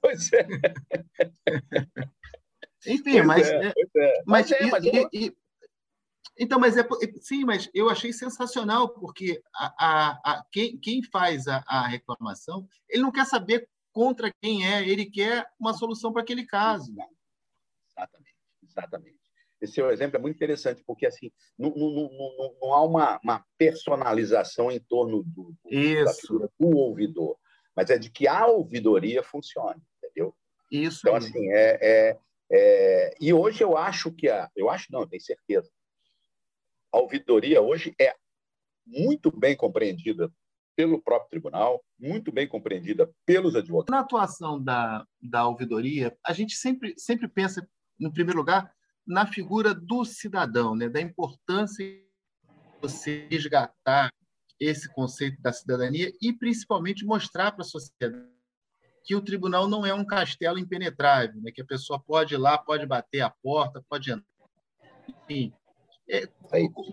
Pois 0.00 0.32
é. 0.32 0.46
Enfim, 2.86 3.02
pois 3.12 3.26
mas, 3.26 3.48
é, 3.48 3.68
é, 3.68 3.72
mas, 4.26 4.50
mas, 4.50 4.52
é, 4.52 4.66
mas 4.66 4.84
e, 4.84 5.08
e, 5.12 5.36
Então, 6.38 6.58
mas 6.58 6.76
é 6.76 6.86
sim, 7.20 7.44
mas 7.44 7.70
eu 7.72 7.88
achei 7.88 8.12
sensacional 8.12 8.88
porque 8.88 9.40
a, 9.54 9.74
a, 9.78 10.10
a 10.32 10.44
quem, 10.50 10.76
quem 10.78 11.02
faz 11.04 11.46
a, 11.46 11.64
a, 11.66 11.86
reclamação, 11.86 12.68
ele 12.88 13.02
não 13.02 13.12
quer 13.12 13.26
saber 13.26 13.68
contra 13.92 14.30
quem 14.42 14.66
é, 14.66 14.86
ele 14.86 15.06
quer 15.06 15.48
uma 15.58 15.72
solução 15.72 16.12
para 16.12 16.22
aquele 16.22 16.44
caso. 16.44 16.92
Exatamente, 17.90 18.36
exatamente. 18.62 19.25
Esse 19.60 19.74
seu 19.74 19.90
exemplo 19.90 20.16
é 20.16 20.20
muito 20.20 20.36
interessante 20.36 20.82
porque 20.86 21.06
assim 21.06 21.30
não, 21.58 21.70
não, 21.70 21.90
não, 21.92 22.56
não 22.60 22.74
há 22.74 22.84
uma, 22.84 23.20
uma, 23.22 23.44
personalização 23.56 24.70
em 24.70 24.80
torno 24.80 25.22
do, 25.22 25.54
do, 25.64 26.50
do 26.58 26.76
ouvidor, 26.76 27.36
mas 27.74 27.90
é 27.90 27.98
de 27.98 28.10
que 28.10 28.28
a 28.28 28.46
ouvidoria 28.46 29.22
funcione, 29.22 29.80
entendeu? 30.02 30.34
Isso. 30.70 31.00
Então 31.02 31.16
assim 31.16 31.50
é, 31.52 31.78
é, 31.80 32.18
é, 32.52 33.14
e 33.20 33.32
hoje 33.32 33.64
eu 33.64 33.76
acho 33.76 34.12
que 34.12 34.28
a, 34.28 34.50
eu 34.54 34.68
acho 34.68 34.92
não, 34.92 35.00
eu 35.00 35.08
tenho 35.08 35.22
certeza 35.22 35.70
a 36.96 36.98
ouvidoria 36.98 37.60
hoje 37.60 37.94
é 38.00 38.14
muito 38.86 39.30
bem 39.30 39.54
compreendida 39.54 40.32
pelo 40.74 41.02
próprio 41.02 41.30
tribunal, 41.30 41.82
muito 41.98 42.32
bem 42.32 42.46
compreendida 42.48 43.10
pelos 43.24 43.54
advogados. 43.54 43.90
Na 43.90 44.00
atuação 44.00 44.62
da, 44.62 45.06
da 45.20 45.46
ouvidoria, 45.46 46.16
a 46.24 46.32
gente 46.32 46.54
sempre, 46.54 46.94
sempre 46.98 47.28
pensa, 47.28 47.66
no 47.98 48.12
primeiro 48.12 48.38
lugar, 48.38 48.70
na 49.06 49.26
figura 49.26 49.72
do 49.72 50.04
cidadão, 50.04 50.74
né? 50.74 50.88
da 50.88 51.00
importância 51.00 51.84
de 51.84 52.04
você 52.80 53.28
resgatar 53.30 54.12
esse 54.58 54.92
conceito 54.92 55.40
da 55.40 55.52
cidadania 55.52 56.12
e, 56.20 56.32
principalmente, 56.32 57.04
mostrar 57.04 57.52
para 57.52 57.62
a 57.62 57.68
sociedade 57.68 58.26
que 59.04 59.14
o 59.14 59.20
tribunal 59.20 59.68
não 59.68 59.86
é 59.86 59.94
um 59.94 60.04
castelo 60.04 60.58
impenetrável, 60.58 61.40
né? 61.40 61.52
que 61.52 61.62
a 61.62 61.66
pessoa 61.66 62.00
pode 62.00 62.34
ir 62.34 62.38
lá, 62.38 62.58
pode 62.58 62.84
bater 62.84 63.20
a 63.20 63.30
porta, 63.30 63.84
pode 63.88 64.10
entrar. 64.10 64.26
Enfim, 65.08 65.52
é, 66.08 66.26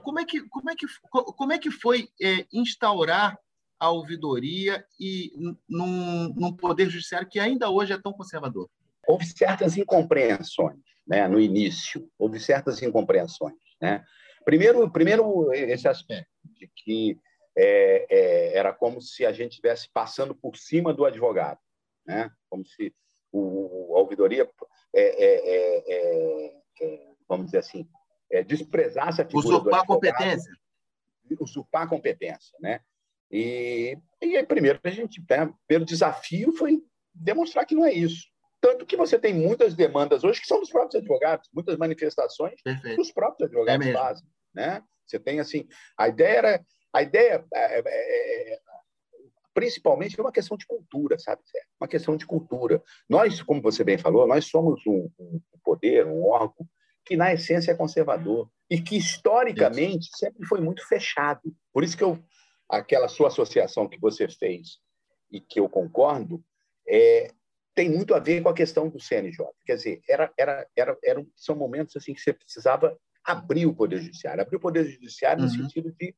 como, 0.04 0.20
é 0.20 0.26
que, 0.26 0.42
como, 0.50 0.70
é 0.70 0.76
que, 0.76 0.86
como 1.10 1.54
é 1.54 1.58
que 1.58 1.72
foi 1.72 2.10
é, 2.22 2.46
instaurar 2.54 3.38
a 3.80 3.90
ouvidoria 3.90 4.86
e 5.00 5.32
num, 5.68 6.32
num 6.36 6.56
poder 6.56 6.90
judiciário 6.90 7.28
que 7.28 7.40
ainda 7.40 7.70
hoje 7.70 7.94
é 7.94 7.98
tão 8.00 8.14
conservador? 8.14 8.70
Houve 9.08 9.26
certas 9.26 9.76
incompreensões 9.76 10.93
né, 11.06 11.28
no 11.28 11.40
início, 11.40 12.10
houve 12.18 12.40
certas 12.40 12.82
incompreensões. 12.82 13.56
Né? 13.82 14.04
Primeiro, 14.46 14.90
primeiro 14.92 15.54
esse 15.54 15.88
aspecto 15.88 16.30
de 16.58 16.70
que 16.76 17.20
é, 17.56 18.06
é, 18.10 18.58
era 18.58 18.74
como 18.74 19.02
se 19.02 19.26
a 19.26 19.32
gente 19.32 19.52
estivesse 19.52 19.90
passando 19.94 20.34
por 20.34 20.58
cima 20.58 20.94
do 20.94 21.06
advogado, 21.06 21.60
né? 22.06 22.30
como 22.50 22.66
se 22.66 22.94
o, 23.32 23.96
a 23.96 24.00
ouvidoria, 24.00 24.50
é, 24.94 25.26
é, 25.26 26.54
é, 26.82 27.14
vamos 27.28 27.48
dizer 27.48 27.60
assim, 27.60 27.88
é, 28.34 28.44
desprezasse 28.44 29.22
a 29.22 29.26
figura 29.26 29.48
usurpar 29.48 29.82
a 29.82 29.86
competência 29.86 30.52
usurpar 31.40 31.84
a 31.84 31.88
competência 31.88 32.58
né 32.60 32.82
e, 33.32 33.98
e 34.22 34.38
aí, 34.38 34.46
primeiro 34.46 34.80
a 34.84 34.90
gente 34.90 35.24
né, 35.30 35.54
primeiro 35.68 35.86
desafio 35.86 36.52
foi 36.54 36.84
demonstrar 37.14 37.66
que 37.66 37.76
não 37.76 37.86
é 37.86 37.94
isso 37.94 38.28
tanto 38.64 38.86
que 38.86 38.96
você 38.96 39.20
tem 39.20 39.34
muitas 39.34 39.74
demandas 39.74 40.24
hoje 40.24 40.40
que 40.40 40.48
são 40.48 40.62
dos 40.62 40.70
próprios 40.70 40.96
advogados 40.96 41.50
muitas 41.54 41.78
manifestações 41.78 42.62
Perfeito. 42.64 42.96
dos 42.96 43.12
próprios 43.12 43.50
advogados 43.50 43.86
é 43.86 43.92
fazem 43.92 44.28
né 44.54 44.82
você 45.06 45.20
tem 45.20 45.42
assim 45.42 45.68
a 45.98 46.08
ideia 46.08 46.38
era 46.38 46.66
a 46.94 47.02
ideia 47.02 47.46
é, 47.54 47.80
é, 47.80 48.54
é 48.54 48.60
principalmente 49.54 50.20
é 50.20 50.24
uma 50.24 50.32
questão 50.32 50.58
de 50.58 50.66
cultura, 50.66 51.18
sabe? 51.20 51.40
Uma 51.80 51.88
questão 51.88 52.18
de 52.18 52.26
cultura. 52.26 52.82
Nós, 53.08 53.40
como 53.44 53.62
você 53.62 53.84
bem 53.84 54.00
falou, 54.00 54.28
nós 54.28 54.48
somos 54.48 54.82
um, 54.88 55.08
um 55.20 55.40
poder, 55.64 56.08
um 56.08 56.26
órgão 56.26 56.68
que 57.06 57.16
na 57.16 57.34
essência 57.34 57.72
é 57.72 57.76
conservador 57.76 58.50
e 58.68 58.82
que 58.82 58.98
historicamente 58.98 60.10
sempre 60.18 60.44
foi 60.48 60.60
muito 60.60 60.84
fechado. 60.88 61.42
Por 61.72 61.84
isso 61.84 61.96
que 61.96 62.04
eu 62.04 62.18
aquela 62.68 63.08
sua 63.08 63.28
associação 63.28 63.88
que 63.88 64.00
você 64.00 64.28
fez 64.28 64.80
e 65.32 65.40
que 65.40 65.60
eu 65.60 65.70
concordo 65.70 66.44
é, 66.88 67.32
tem 67.76 67.90
muito 67.90 68.14
a 68.14 68.20
ver 68.20 68.42
com 68.42 68.50
a 68.50 68.54
questão 68.54 68.90
do 68.90 69.00
CNJ. 69.00 69.46
Quer 69.66 69.76
dizer, 69.76 70.02
era, 70.08 70.32
era, 70.38 70.68
era, 70.76 70.98
era, 71.04 71.26
são 71.36 71.56
momentos 71.56 71.96
assim 71.96 72.14
que 72.14 72.22
você 72.22 72.34
precisava 72.34 72.98
abrir 73.24 73.66
o 73.66 73.74
Poder 73.74 74.00
Judiciário. 74.00 74.42
Abrir 74.42 74.58
o 74.58 74.62
Poder 74.62 74.86
Judiciário 74.86 75.44
uhum. 75.44 75.50
no 75.50 75.54
sentido 75.54 75.92
de, 75.98 76.16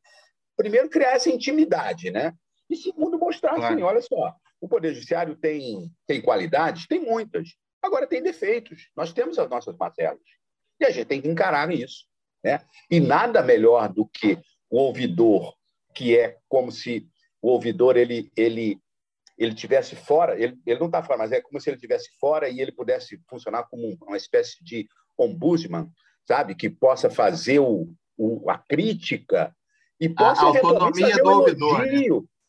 primeiro, 0.58 0.90
criar 0.90 1.12
essa 1.12 1.30
intimidade, 1.30 2.12
né? 2.12 2.34
E, 2.70 2.76
segundo, 2.76 3.18
mostrar 3.18 3.52
assim, 3.52 3.60
claro. 3.60 3.76
assim, 3.76 3.84
olha 3.84 4.02
só, 4.02 4.36
o 4.60 4.68
Poder 4.68 4.94
Judiciário 4.94 5.36
tem, 5.36 5.92
tem 6.08 6.22
qualidades? 6.22 6.88
Tem 6.88 7.00
muitas. 7.00 7.50
Agora, 7.82 8.08
tem 8.08 8.22
defeitos. 8.22 8.90
Nós 8.96 9.14
temos 9.14 9.38
as 9.38 9.50
nossas 9.50 9.78
mazelas. 9.78 10.20
E 10.80 10.86
a 10.86 10.90
gente 10.90 11.06
tem 11.06 11.22
que 11.22 11.28
encarar 11.28 11.72
isso. 11.72 12.06
Né? 12.44 12.60
E 12.90 13.00
nada 13.00 13.42
melhor 13.42 13.92
do 13.92 14.08
que 14.08 14.38
o 14.70 14.78
ouvidor, 14.78 15.56
que 15.94 16.18
é 16.18 16.38
como 16.50 16.72
se 16.72 17.08
o 17.42 17.50
ouvidor 17.50 17.96
ele, 17.96 18.32
ele, 18.36 18.80
ele 19.38 19.54
tivesse 19.54 19.96
fora, 19.96 20.40
ele, 20.40 20.58
ele 20.66 20.80
não 20.80 20.88
está 20.88 21.04
fora, 21.04 21.20
mas 21.20 21.32
é 21.32 21.42
como 21.42 21.60
se 21.60 21.70
ele 21.70 21.78
tivesse 21.78 22.10
fora 22.20 22.48
e 22.48 22.60
ele 22.60 22.72
pudesse 22.72 23.20
funcionar 23.30 23.64
como 23.70 23.98
uma 24.02 24.18
espécie 24.18 24.64
de 24.64 24.88
ombudsman, 25.18 25.90
sabe? 26.26 26.56
Que 26.56 26.70
possa 26.70 27.10
fazer 27.10 27.60
o, 27.60 27.88
o 28.18 28.50
a 28.50 28.58
crítica 28.58 29.56
e 30.00 30.08
possa 30.10 30.42
a 30.42 30.46
autonomia 30.46 31.18
do 31.18 31.30
ouvidor. 31.30 31.86
Né? 31.86 32.08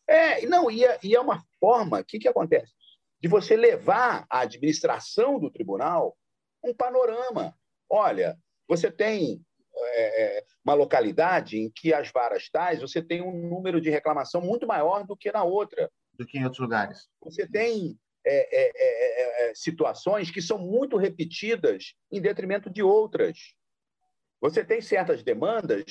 É, 0.08 0.46
não, 0.46 0.70
e 0.70 0.84
é, 0.84 0.98
e 1.02 1.14
é 1.14 1.20
uma 1.20 1.42
forma, 1.58 2.00
o 2.00 2.04
que, 2.04 2.18
que 2.18 2.28
acontece? 2.28 2.72
De 3.20 3.28
você 3.28 3.56
levar 3.56 4.24
a 4.30 4.40
administração 4.40 5.38
do 5.38 5.50
tribunal 5.50 6.16
um 6.62 6.74
panorama. 6.74 7.54
Olha, 7.88 8.36
você 8.68 8.90
tem 8.90 9.40
é, 9.76 10.38
é, 10.38 10.44
uma 10.64 10.74
localidade 10.74 11.58
em 11.58 11.70
que 11.70 11.92
as 11.92 12.10
varas 12.10 12.48
tais 12.50 12.80
você 12.80 13.02
tem 13.02 13.22
um 13.22 13.48
número 13.48 13.80
de 13.80 13.90
reclamação 13.90 14.40
muito 14.40 14.66
maior 14.66 15.04
do 15.04 15.16
que 15.16 15.30
na 15.30 15.44
outra. 15.44 15.90
Do 16.18 16.26
que 16.26 16.38
em 16.38 16.44
outros 16.44 16.60
lugares. 16.60 17.08
Você 17.22 17.46
tem 17.46 17.98
é, 18.24 18.48
é, 18.52 19.50
é, 19.50 19.54
situações 19.54 20.30
que 20.30 20.40
são 20.40 20.58
muito 20.58 20.96
repetidas 20.96 21.94
em 22.10 22.20
detrimento 22.20 22.70
de 22.70 22.82
outras. 22.82 23.54
Você 24.40 24.64
tem 24.64 24.80
certas 24.80 25.22
demandas 25.22 25.84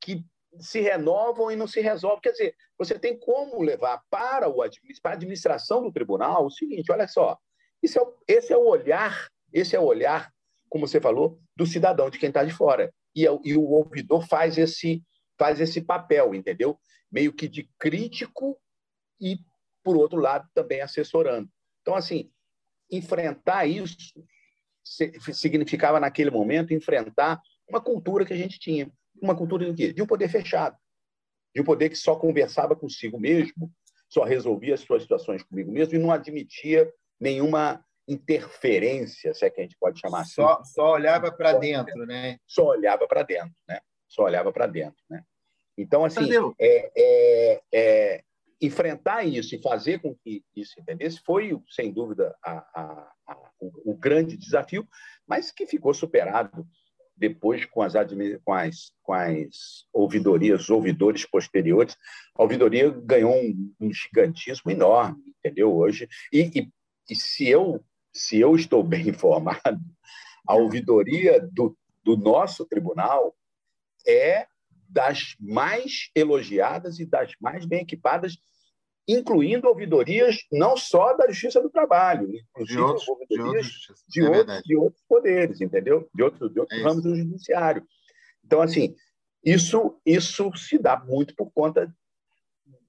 que 0.00 0.24
se 0.58 0.80
renovam 0.80 1.50
e 1.50 1.56
não 1.56 1.66
se 1.66 1.80
resolvem. 1.80 2.20
Quer 2.20 2.32
dizer, 2.32 2.54
você 2.78 2.98
tem 2.98 3.18
como 3.18 3.62
levar 3.62 4.02
para, 4.08 4.48
o, 4.48 4.56
para 5.02 5.12
a 5.12 5.14
administração 5.14 5.82
do 5.82 5.92
tribunal 5.92 6.46
o 6.46 6.50
seguinte: 6.50 6.90
olha 6.90 7.06
só, 7.06 7.38
é 7.82 8.00
o, 8.00 8.16
esse 8.26 8.52
é 8.52 8.56
o 8.56 8.66
olhar, 8.66 9.28
esse 9.52 9.76
é 9.76 9.80
o 9.80 9.84
olhar 9.84 10.32
como 10.68 10.86
você 10.86 11.00
falou, 11.00 11.40
do 11.56 11.66
cidadão, 11.66 12.10
de 12.10 12.18
quem 12.18 12.28
está 12.28 12.44
de 12.44 12.52
fora. 12.52 12.92
E, 13.14 13.22
e, 13.22 13.56
o 13.56 13.62
ouvidor 13.62 14.26
faz 14.26 14.58
esse, 14.58 15.02
faz 15.38 15.60
esse 15.60 15.80
papel, 15.80 16.34
entendeu? 16.34 16.78
Meio 17.10 17.32
que 17.32 17.48
de 17.48 17.68
crítico 17.78 18.58
e, 19.20 19.38
por 19.82 19.96
outro 19.96 20.18
lado, 20.18 20.48
também 20.54 20.80
assessorando. 20.80 21.48
Então, 21.82 21.94
assim, 21.94 22.30
enfrentar 22.90 23.66
isso 23.66 23.96
significava, 25.32 25.98
naquele 25.98 26.30
momento, 26.30 26.72
enfrentar 26.72 27.40
uma 27.68 27.80
cultura 27.80 28.24
que 28.24 28.32
a 28.32 28.36
gente 28.36 28.58
tinha. 28.58 28.90
Uma 29.20 29.36
cultura 29.36 29.72
de 29.72 29.74
quê? 29.74 29.92
De 29.92 30.02
um 30.02 30.06
poder 30.06 30.28
fechado. 30.28 30.76
De 31.54 31.60
um 31.60 31.64
poder 31.64 31.88
que 31.88 31.96
só 31.96 32.14
conversava 32.14 32.76
consigo 32.76 33.18
mesmo, 33.18 33.72
só 34.08 34.22
resolvia 34.22 34.74
as 34.74 34.80
suas 34.80 35.02
situações 35.02 35.42
comigo 35.42 35.72
mesmo 35.72 35.94
e 35.94 35.98
não 35.98 36.12
admitia 36.12 36.92
nenhuma 37.18 37.84
interferência, 38.06 39.34
se 39.34 39.44
é 39.44 39.50
que 39.50 39.60
a 39.60 39.64
gente 39.64 39.76
pode 39.80 39.98
chamar 39.98 40.20
assim. 40.20 40.34
Só, 40.34 40.62
só 40.62 40.92
olhava 40.92 41.32
para 41.32 41.54
dentro, 41.54 42.06
né? 42.06 42.38
Só 42.46 42.66
olhava 42.66 43.08
para 43.08 43.22
dentro, 43.22 43.54
né? 43.68 43.80
Só 44.08 44.22
olhava 44.24 44.52
para 44.52 44.66
dentro, 44.66 45.02
né? 45.10 45.24
Então, 45.76 46.04
assim, 46.04 46.28
é, 46.58 46.90
é, 46.96 47.62
é, 47.72 48.24
enfrentar 48.60 49.24
isso 49.24 49.54
e 49.54 49.62
fazer 49.62 50.00
com 50.00 50.14
que 50.14 50.42
isso 50.54 50.80
entendesse 50.80 51.20
foi, 51.24 51.58
sem 51.68 51.92
dúvida, 51.92 52.34
a, 52.44 52.52
a, 52.52 53.12
a, 53.28 53.50
o, 53.60 53.92
o, 53.92 53.96
grande 53.96 54.36
desafio, 54.36 54.86
mas 55.26 55.50
que 55.50 55.66
ficou 55.66 55.92
superado 55.92 56.66
depois 57.16 57.64
com 57.66 57.82
as, 57.82 57.94
com 58.44 58.52
as, 58.52 58.92
com 59.02 59.12
as 59.12 59.86
ouvidorias, 59.92 60.70
ouvidores 60.70 61.24
posteriores. 61.26 61.96
A 62.34 62.42
ouvidoria 62.42 62.90
ganhou 62.90 63.34
um, 63.34 63.74
um 63.80 63.92
gigantismo 63.92 64.70
enorme, 64.70 65.34
entendeu? 65.38 65.74
Hoje. 65.74 66.08
E, 66.32 66.42
e, 66.54 66.68
e 67.10 67.16
se 67.16 67.48
eu 67.48 67.82
se 68.16 68.40
eu 68.40 68.56
estou 68.56 68.82
bem 68.82 69.08
informado, 69.10 69.80
a 70.46 70.54
ouvidoria 70.54 71.40
do, 71.52 71.76
do 72.02 72.16
nosso 72.16 72.64
tribunal 72.64 73.36
é 74.06 74.46
das 74.88 75.34
mais 75.40 76.10
elogiadas 76.14 76.98
e 76.98 77.06
das 77.06 77.32
mais 77.40 77.64
bem 77.64 77.80
equipadas, 77.80 78.36
incluindo 79.08 79.68
ouvidorias 79.68 80.38
não 80.50 80.76
só 80.76 81.16
da 81.16 81.28
Justiça 81.28 81.60
do 81.60 81.70
Trabalho, 81.70 82.28
inclusive 82.34 82.76
de 82.76 82.82
outros, 82.82 83.08
ouvidorias 83.08 83.66
de, 83.66 83.94
de, 84.08 84.20
é 84.20 84.30
outros, 84.30 84.62
de 84.62 84.76
outros, 84.76 85.04
poderes, 85.08 85.60
entendeu? 85.60 86.08
De 86.14 86.22
outros, 86.22 86.52
de 86.52 86.60
outros 86.60 86.78
é 86.78 86.82
ramos 86.82 87.02
do 87.02 87.14
judiciário. 87.14 87.86
Então, 88.44 88.60
assim, 88.60 88.96
isso, 89.44 90.00
isso 90.04 90.52
se 90.56 90.78
dá 90.78 90.98
muito 90.98 91.34
por 91.36 91.50
conta 91.52 91.92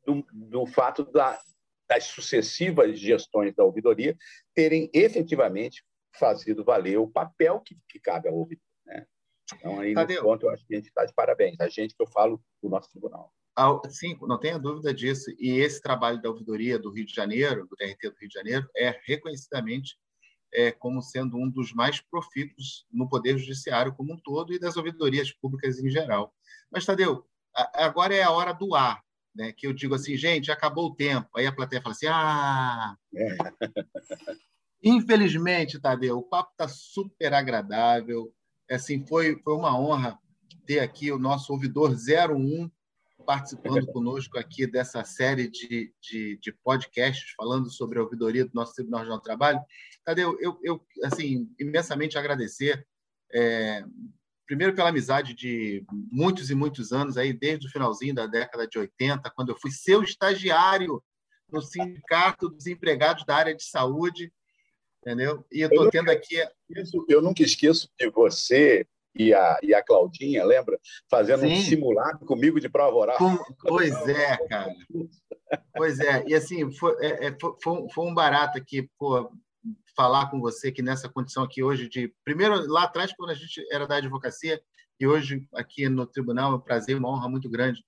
do, 0.06 0.26
do 0.32 0.66
fato 0.66 1.04
da, 1.04 1.40
das 1.88 2.06
sucessivas 2.06 3.00
gestões 3.00 3.54
da 3.56 3.64
ouvidoria 3.64 4.18
terem 4.54 4.90
efetivamente 4.94 5.84
fazido 6.14 6.64
valer 6.64 6.98
o 6.98 7.08
papel 7.08 7.60
que, 7.60 7.78
que 7.88 8.00
cabe 8.00 8.28
ao 8.28 8.36
ouvidor. 8.36 8.64
Né? 8.86 9.06
Então, 9.56 9.80
aí, 9.80 9.94
Tadeu, 9.94 10.24
ponto, 10.24 10.46
eu 10.46 10.50
acho 10.50 10.66
que 10.66 10.74
a 10.74 10.78
gente 10.78 10.90
está 10.90 11.06
de 11.06 11.14
parabéns. 11.14 11.60
A 11.60 11.70
gente 11.70 11.96
que 11.96 12.04
eu 12.04 12.08
falo 12.08 12.42
do 12.62 12.70
nosso 12.70 12.90
tribunal. 12.90 13.34
Sim, 13.90 14.18
não 14.22 14.40
tenha 14.40 14.60
dúvida 14.60 14.94
disso. 14.94 15.32
E 15.40 15.60
esse 15.60 15.82
trabalho 15.82 16.22
da 16.22 16.30
ouvidoria 16.30 16.78
do 16.78 16.92
Rio 16.92 17.06
de 17.06 17.14
Janeiro, 17.14 17.66
do 17.66 17.76
TRT 17.76 18.10
do 18.10 18.18
Rio 18.20 18.30
de 18.30 18.34
Janeiro, 18.34 18.70
é 18.76 19.00
reconhecidamente 19.06 19.98
é, 20.54 20.72
como 20.72 21.02
sendo 21.02 21.38
um 21.38 21.50
dos 21.50 21.74
mais 21.74 22.00
profícuos 22.00 22.86
no 22.92 23.10
Poder 23.10 23.38
Judiciário 23.38 23.96
como 23.96 24.14
um 24.14 24.20
todo 24.20 24.54
e 24.54 24.60
das 24.60 24.78
ouvidorias 24.78 25.32
públicas 25.32 25.80
em 25.80 25.90
geral. 25.90 26.34
Mas, 26.72 26.86
Tadeu, 26.86 27.26
agora 27.74 28.14
é 28.14 28.22
a 28.22 28.32
hora 28.32 28.54
do 28.54 28.76
ar, 28.76 29.02
né? 29.36 29.52
que 29.52 29.66
eu 29.66 29.74
digo 29.74 29.96
assim, 29.96 30.16
gente, 30.16 30.52
acabou 30.52 30.88
o 30.88 30.96
tempo. 30.96 31.30
Aí 31.36 31.48
a 31.48 31.52
plateia 31.52 31.82
fala 31.82 31.96
assim, 31.96 32.08
ah... 32.08 32.96
É. 33.16 33.38
Infelizmente, 34.84 35.80
Tadeu, 35.80 36.20
o 36.20 36.24
papo 36.24 36.52
está 36.52 36.68
super 36.68 37.34
agradável. 37.34 38.32
Assim, 38.70 39.06
foi, 39.06 39.40
foi 39.42 39.54
uma 39.54 39.80
honra 39.80 40.18
ter 40.66 40.80
aqui 40.80 41.12
o 41.12 41.20
nosso 41.20 41.54
ouvidor 41.54 41.92
01 41.92 42.70
participando 43.26 43.86
conosco 43.92 44.38
aqui 44.38 44.66
dessa 44.66 45.04
série 45.04 45.50
de, 45.50 45.94
de, 46.02 46.38
de, 46.38 46.52
podcasts 46.52 47.34
falando 47.36 47.70
sobre 47.70 48.00
a 48.00 48.02
ouvidoria 48.02 48.46
do 48.46 48.52
nosso 48.54 48.74
Tribunal 48.74 49.02
Regional 49.02 49.20
do 49.20 49.24
Trabalho. 49.24 49.60
Tadeu, 50.04 50.38
eu, 50.40 50.58
eu 50.64 50.86
assim, 51.04 51.50
imensamente 51.60 52.18
agradecer, 52.18 52.88
é, 53.34 53.84
primeiro 54.46 54.74
pela 54.74 54.90
amizade 54.90 55.34
de 55.34 55.86
muitos 55.92 56.50
e 56.50 56.56
muitos 56.56 56.94
anos, 56.94 57.18
aí 57.18 57.34
desde 57.34 57.68
o 57.68 57.70
finalzinho 57.70 58.16
da 58.16 58.26
década 58.26 58.66
de 58.66 58.80
80, 58.80 59.30
quando 59.32 59.50
eu 59.50 59.60
fui 59.60 59.72
seu 59.72 60.02
estagiário 60.02 61.04
no 61.52 61.62
Sindicato 61.62 62.50
dos 62.50 62.66
Empregados 62.66 63.26
da 63.26 63.36
Área 63.36 63.56
de 63.56 63.64
Saúde, 63.64 64.32
entendeu? 65.08 65.46
E 65.52 65.62
eu 65.62 65.70
estou 65.70 65.90
tendo 65.90 66.12
aqui... 66.12 66.36
eu 67.08 67.22
nunca 67.22 67.42
esqueço 67.42 67.90
de 67.98 68.10
você 68.10 68.86
e 69.16 69.34
a, 69.34 69.58
e 69.64 69.74
a 69.74 69.82
Claudinha, 69.82 70.44
lembra? 70.44 70.78
Fazendo 71.10 71.42
Sim. 71.42 71.54
um 71.54 71.62
simulado 71.62 72.26
comigo 72.26 72.60
de 72.60 72.68
prova 72.68 72.96
oral. 72.96 73.18
Com... 73.18 73.38
Pois 73.62 73.96
é, 74.08 74.38
cara. 74.48 74.74
Pois 75.74 76.00
é. 76.00 76.26
E 76.28 76.36
assim, 76.36 76.70
foi, 76.74 76.94
é, 77.00 77.28
é 77.28 77.38
foi, 77.40 77.88
foi 77.90 78.06
um 78.06 78.14
barato 78.14 78.58
aqui, 78.58 78.90
pô, 79.00 79.32
falar 79.96 80.30
com 80.30 80.42
você 80.42 80.72
que 80.72 80.82
nessa 80.82 81.08
condição 81.08 81.44
aqui 81.44 81.64
hoje 81.64 81.88
de 81.88 82.14
primeiro 82.24 82.68
lá 82.68 82.84
atrás 82.84 83.12
quando 83.16 83.32
a 83.32 83.34
gente 83.34 83.66
era 83.72 83.88
da 83.88 83.96
advocacia 83.96 84.62
e 85.00 85.08
hoje 85.08 85.48
aqui 85.54 85.90
no 85.90 86.06
tribunal 86.06 86.52
é 86.52 86.56
um 86.56 86.60
prazer, 86.60 86.98
uma 86.98 87.10
honra 87.10 87.30
muito 87.30 87.50
grande 87.50 87.84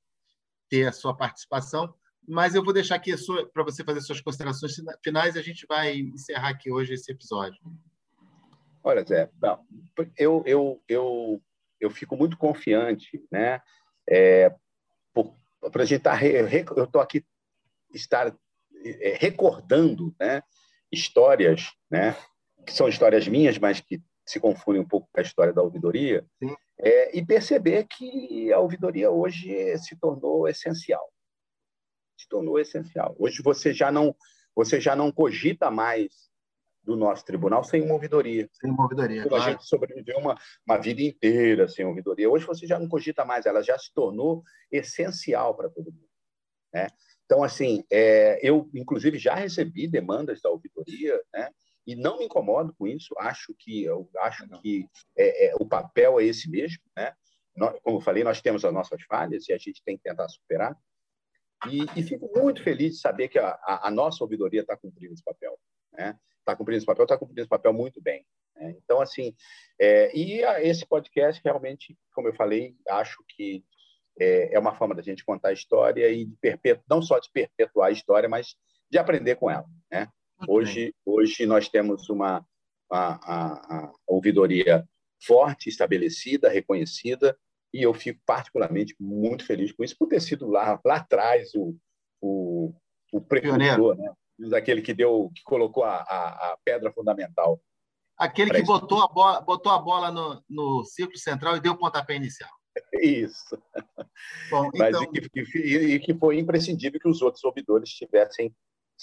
ter 0.69 0.87
a 0.87 0.91
sua 0.91 1.15
participação. 1.15 1.93
Mas 2.29 2.53
eu 2.53 2.63
vou 2.63 2.71
deixar 2.71 2.95
aqui 2.95 3.11
para 3.51 3.63
você 3.63 3.83
fazer 3.83 4.01
suas 4.01 4.21
considerações 4.21 4.75
finais 5.03 5.35
e 5.35 5.39
a 5.39 5.41
gente 5.41 5.65
vai 5.67 5.97
encerrar 5.97 6.49
aqui 6.49 6.71
hoje 6.71 6.93
esse 6.93 7.11
episódio. 7.11 7.59
Olha, 8.83 9.03
Zé, 9.03 9.29
não, 9.41 9.59
eu, 10.15 10.43
eu, 10.45 10.83
eu, 10.87 11.41
eu 11.81 11.89
fico 11.89 12.15
muito 12.15 12.37
confiante, 12.37 13.25
né? 13.31 13.59
É, 14.07 14.53
para 15.71 15.81
a 15.81 15.85
gente 15.85 15.97
estar. 15.97 16.19
Tá 16.19 16.25
eu 16.77 16.83
estou 16.83 17.01
aqui 17.01 17.25
estar 17.93 18.33
é, 18.85 19.17
recordando 19.19 20.15
né, 20.19 20.43
histórias, 20.91 21.71
né, 21.89 22.15
que 22.63 22.71
são 22.71 22.87
histórias 22.87 23.27
minhas, 23.27 23.57
mas 23.57 23.81
que 23.81 23.99
se 24.23 24.39
confundem 24.39 24.81
um 24.81 24.87
pouco 24.87 25.09
com 25.11 25.19
a 25.19 25.23
história 25.23 25.51
da 25.51 25.63
ouvidoria, 25.63 26.23
é, 26.79 27.17
e 27.17 27.25
perceber 27.25 27.87
que 27.89 28.53
a 28.53 28.59
ouvidoria 28.59 29.09
hoje 29.09 29.75
se 29.79 29.95
tornou 29.99 30.47
essencial. 30.47 31.11
Se 32.19 32.27
tornou 32.27 32.59
essencial. 32.59 33.15
Hoje 33.17 33.41
você 33.41 33.73
já 33.73 33.89
não, 33.89 34.13
você 34.53 34.81
já 34.81 34.93
não 34.93 35.09
cogita 35.09 35.71
mais 35.71 36.29
do 36.83 36.97
nosso 36.97 37.23
tribunal 37.23 37.63
sem 37.63 37.89
ouvidoria. 37.89 38.49
Sem 38.51 38.69
uma 38.69 38.83
ouvidoria. 38.83 39.23
Claro. 39.25 39.43
A 39.43 39.51
gente 39.51 39.65
sobreviveu 39.65 40.17
uma, 40.17 40.37
uma 40.67 40.77
vida 40.77 41.01
inteira 41.01 41.69
sem 41.69 41.85
ouvidoria. 41.85 42.29
Hoje 42.29 42.45
você 42.45 42.67
já 42.67 42.77
não 42.77 42.89
cogita 42.89 43.23
mais, 43.23 43.45
ela 43.45 43.63
já 43.63 43.79
se 43.79 43.93
tornou 43.93 44.43
essencial 44.69 45.55
para 45.55 45.69
todo 45.69 45.93
mundo. 45.93 46.09
Né? 46.73 46.87
Então, 47.23 47.41
assim, 47.41 47.85
é, 47.89 48.37
eu, 48.45 48.69
inclusive, 48.73 49.17
já 49.17 49.33
recebi 49.33 49.87
demandas 49.87 50.41
da 50.41 50.49
ouvidoria, 50.49 51.21
né? 51.33 51.49
e 51.87 51.95
não 51.95 52.17
me 52.17 52.25
incomodo 52.25 52.75
com 52.77 52.85
isso, 52.85 53.15
acho 53.17 53.55
que, 53.57 53.85
eu 53.85 54.09
acho 54.17 54.45
que 54.61 54.85
é, 55.17 55.47
é, 55.47 55.55
o 55.57 55.65
papel 55.65 56.19
é 56.19 56.25
esse 56.25 56.49
mesmo. 56.49 56.83
Né? 56.97 57.13
Nós, 57.55 57.79
como 57.81 57.97
eu 57.97 58.01
falei, 58.01 58.25
nós 58.25 58.41
temos 58.41 58.65
as 58.65 58.73
nossas 58.73 59.01
falhas 59.03 59.47
e 59.47 59.53
a 59.53 59.57
gente 59.57 59.81
tem 59.85 59.95
que 59.95 60.03
tentar 60.03 60.27
superar. 60.27 60.77
E, 61.67 61.85
e 61.99 62.03
fico 62.03 62.29
muito 62.35 62.63
feliz 62.63 62.95
de 62.95 63.01
saber 63.01 63.27
que 63.27 63.39
a, 63.39 63.49
a, 63.63 63.87
a 63.87 63.91
nossa 63.91 64.23
ouvidoria 64.23 64.61
está 64.61 64.77
cumprindo 64.77 65.13
esse 65.13 65.23
papel. 65.23 65.57
Né? 65.91 66.17
está 66.49 66.55
cumprindo 66.55 66.77
esse 66.77 66.85
papel, 66.85 67.03
está 67.03 67.17
cumprindo 67.17 67.41
esse 67.41 67.49
papel 67.49 67.73
muito 67.73 68.01
bem. 68.01 68.25
Né? 68.55 68.75
Então, 68.83 69.01
assim, 69.01 69.35
é, 69.79 70.15
e 70.17 70.43
a, 70.43 70.63
esse 70.63 70.85
podcast 70.85 71.41
realmente, 71.43 71.97
como 72.13 72.27
eu 72.27 72.35
falei, 72.35 72.75
acho 72.89 73.23
que 73.29 73.63
é, 74.19 74.55
é 74.55 74.59
uma 74.59 74.75
forma 74.75 74.95
da 74.95 75.01
gente 75.01 75.23
contar 75.23 75.49
a 75.49 75.53
história 75.53 76.09
e 76.09 76.25
de 76.25 76.35
perpetu, 76.37 76.83
não 76.89 77.01
só 77.01 77.19
de 77.19 77.29
perpetuar 77.31 77.89
a 77.89 77.91
história, 77.91 78.27
mas 78.27 78.55
de 78.89 78.97
aprender 78.97 79.35
com 79.35 79.49
ela. 79.49 79.65
Né? 79.91 80.07
Hoje, 80.47 80.93
hoje 81.05 81.45
nós 81.45 81.69
temos 81.69 82.09
uma 82.09 82.45
a, 82.91 83.13
a, 83.13 83.77
a 83.77 83.93
ouvidoria 84.07 84.87
forte, 85.21 85.69
estabelecida, 85.69 86.49
reconhecida, 86.49 87.37
e 87.73 87.83
eu 87.83 87.93
fico 87.93 88.19
particularmente 88.25 88.95
muito 88.99 89.45
feliz 89.45 89.71
com 89.71 89.83
isso, 89.83 89.95
por 89.97 90.07
ter 90.07 90.21
sido 90.21 90.47
lá, 90.47 90.79
lá 90.83 90.95
atrás 90.97 91.53
o, 91.55 91.75
o, 92.21 92.73
o 93.13 93.21
precursor, 93.21 93.95
né? 93.95 94.13
daquele 94.47 94.81
que 94.81 94.93
deu, 94.93 95.31
que 95.35 95.43
colocou 95.43 95.83
a, 95.83 95.97
a, 95.97 96.51
a 96.51 96.57
pedra 96.63 96.91
fundamental. 96.91 97.61
Aquele 98.17 98.51
que 98.51 98.63
botou 98.63 99.01
a 99.01 99.07
bola, 99.07 99.41
botou 99.41 99.71
a 99.71 99.79
bola 99.79 100.11
no, 100.11 100.43
no 100.49 100.83
círculo 100.83 101.17
central 101.17 101.55
e 101.55 101.61
deu 101.61 101.73
o 101.73 101.77
pontapé 101.77 102.15
inicial. 102.15 102.49
Isso. 103.01 103.57
Bom, 104.49 104.69
Mas 104.75 104.89
então... 104.89 105.03
e, 105.13 105.29
que, 105.29 105.57
e, 105.57 105.99
que, 105.99 106.13
foi 106.13 106.37
imprescindível 106.37 106.99
que 106.99 107.07
os 107.07 107.21
outros 107.21 107.43
ouvidores 107.43 107.89
tivessem 107.89 108.53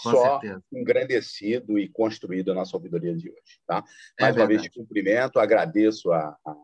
Com 0.03 0.11
só 0.11 0.41
certeza. 0.41 0.63
engrandecido 0.73 1.79
e 1.79 1.89
construído 1.89 2.53
a 2.53 2.55
nossa 2.55 2.77
ouvidoria 2.77 3.17
de 3.17 3.31
hoje. 3.31 3.61
Tá? 3.67 3.83
É 4.19 4.23
Mais 4.23 4.37
é 4.37 4.41
uma 4.41 4.47
vez, 4.47 4.63
de 4.63 4.71
cumprimento, 4.71 5.39
agradeço 5.39 6.13
a, 6.13 6.37
a, 6.47 6.57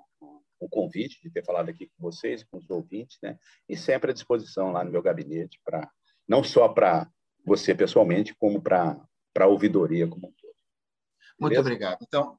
o 0.64 0.68
convite 0.68 1.20
de 1.22 1.30
ter 1.30 1.44
falado 1.44 1.68
aqui 1.68 1.86
com 1.86 2.02
vocês, 2.02 2.44
com 2.44 2.58
os 2.58 2.70
ouvintes, 2.70 3.18
né? 3.22 3.38
e 3.68 3.76
sempre 3.76 4.10
à 4.10 4.14
disposição 4.14 4.70
lá 4.70 4.84
no 4.84 4.90
meu 4.90 5.02
gabinete, 5.02 5.60
para 5.64 5.90
não 6.28 6.44
só 6.44 6.68
para 6.68 7.10
você 7.44 7.74
pessoalmente, 7.74 8.34
como 8.34 8.62
para 8.62 9.00
a 9.38 9.46
ouvidoria 9.46 10.06
como 10.06 10.28
um 10.28 10.32
todo. 10.32 10.54
Muito 11.38 11.58
obrigado. 11.58 11.98
Então, 12.02 12.38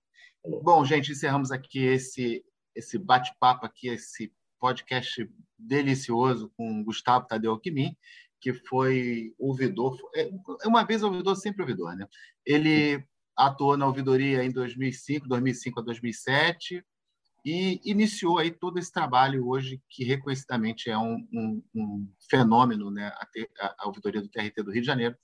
bom, 0.63 0.85
gente, 0.85 1.11
encerramos 1.11 1.51
aqui 1.51 1.79
esse, 1.79 2.43
esse 2.73 2.97
bate-papo, 2.97 3.65
aqui, 3.65 3.89
esse 3.89 4.33
podcast 4.59 5.29
delicioso 5.59 6.51
com 6.55 6.83
Gustavo 6.83 7.27
Tadeu 7.27 7.51
Alquimim, 7.51 7.95
que 8.39 8.53
foi 8.53 9.33
ouvidor, 9.37 9.97
é, 10.15 10.29
uma 10.65 10.85
vez 10.85 11.03
ouvidor, 11.03 11.35
sempre 11.35 11.61
ouvidor, 11.61 11.95
né? 11.95 12.07
Ele 12.45 13.05
atuou 13.35 13.75
na 13.75 13.87
ouvidoria 13.87 14.43
em 14.43 14.51
2005, 14.51 15.27
2005 15.27 15.79
a 15.79 15.83
2007, 15.83 16.85
e 17.45 17.81
iniciou 17.83 18.39
aí 18.39 18.51
todo 18.51 18.79
esse 18.79 18.91
trabalho 18.91 19.47
hoje 19.47 19.81
que 19.89 20.03
reconhecidamente 20.03 20.89
é 20.89 20.97
um, 20.97 21.27
um, 21.33 21.63
um 21.75 22.07
fenômeno, 22.29 22.89
né, 22.89 23.07
a, 23.59 23.75
a, 23.79 23.87
ouvidoria 23.87 24.21
do 24.21 24.29
TRT 24.29 24.63
do 24.63 24.71
Rio 24.71 24.81
de 24.81 24.87
Janeiro. 24.87 25.15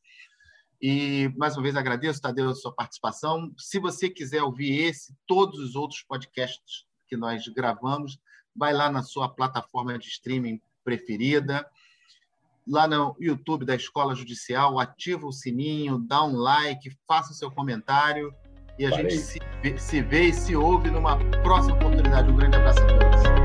E 0.81 1.31
mais 1.37 1.55
uma 1.55 1.63
vez 1.63 1.75
agradeço, 1.75 2.21
Tadeu, 2.21 2.49
a 2.49 2.55
sua 2.55 2.73
participação. 2.73 3.53
Se 3.57 3.79
você 3.79 4.09
quiser 4.09 4.43
ouvir 4.43 4.81
esse, 4.81 5.15
todos 5.25 5.59
os 5.59 5.75
outros 5.75 6.01
podcasts 6.03 6.85
que 7.07 7.15
nós 7.15 7.47
gravamos, 7.47 8.19
vai 8.55 8.73
lá 8.73 8.89
na 8.91 9.01
sua 9.01 9.29
plataforma 9.29 9.97
de 9.97 10.07
streaming 10.07 10.61
preferida, 10.83 11.65
lá 12.67 12.87
no 12.87 13.15
YouTube 13.19 13.65
da 13.65 13.75
Escola 13.75 14.13
Judicial, 14.13 14.79
ativa 14.79 15.25
o 15.25 15.31
sininho, 15.31 15.97
dá 15.99 16.23
um 16.23 16.35
like, 16.35 16.95
faça 17.07 17.31
o 17.31 17.35
seu 17.35 17.49
comentário 17.49 18.33
e 18.77 18.85
a 18.85 18.89
Parei. 18.89 19.09
gente 19.09 19.23
se, 19.23 19.38
se 19.77 20.01
vê 20.01 20.23
e 20.23 20.33
se 20.33 20.55
ouve 20.55 20.89
numa 20.89 21.17
próxima 21.43 21.75
oportunidade. 21.75 22.29
Um 22.29 22.35
grande 22.35 22.55
abraço 22.55 22.79
a 22.79 22.87
todos. 22.87 23.38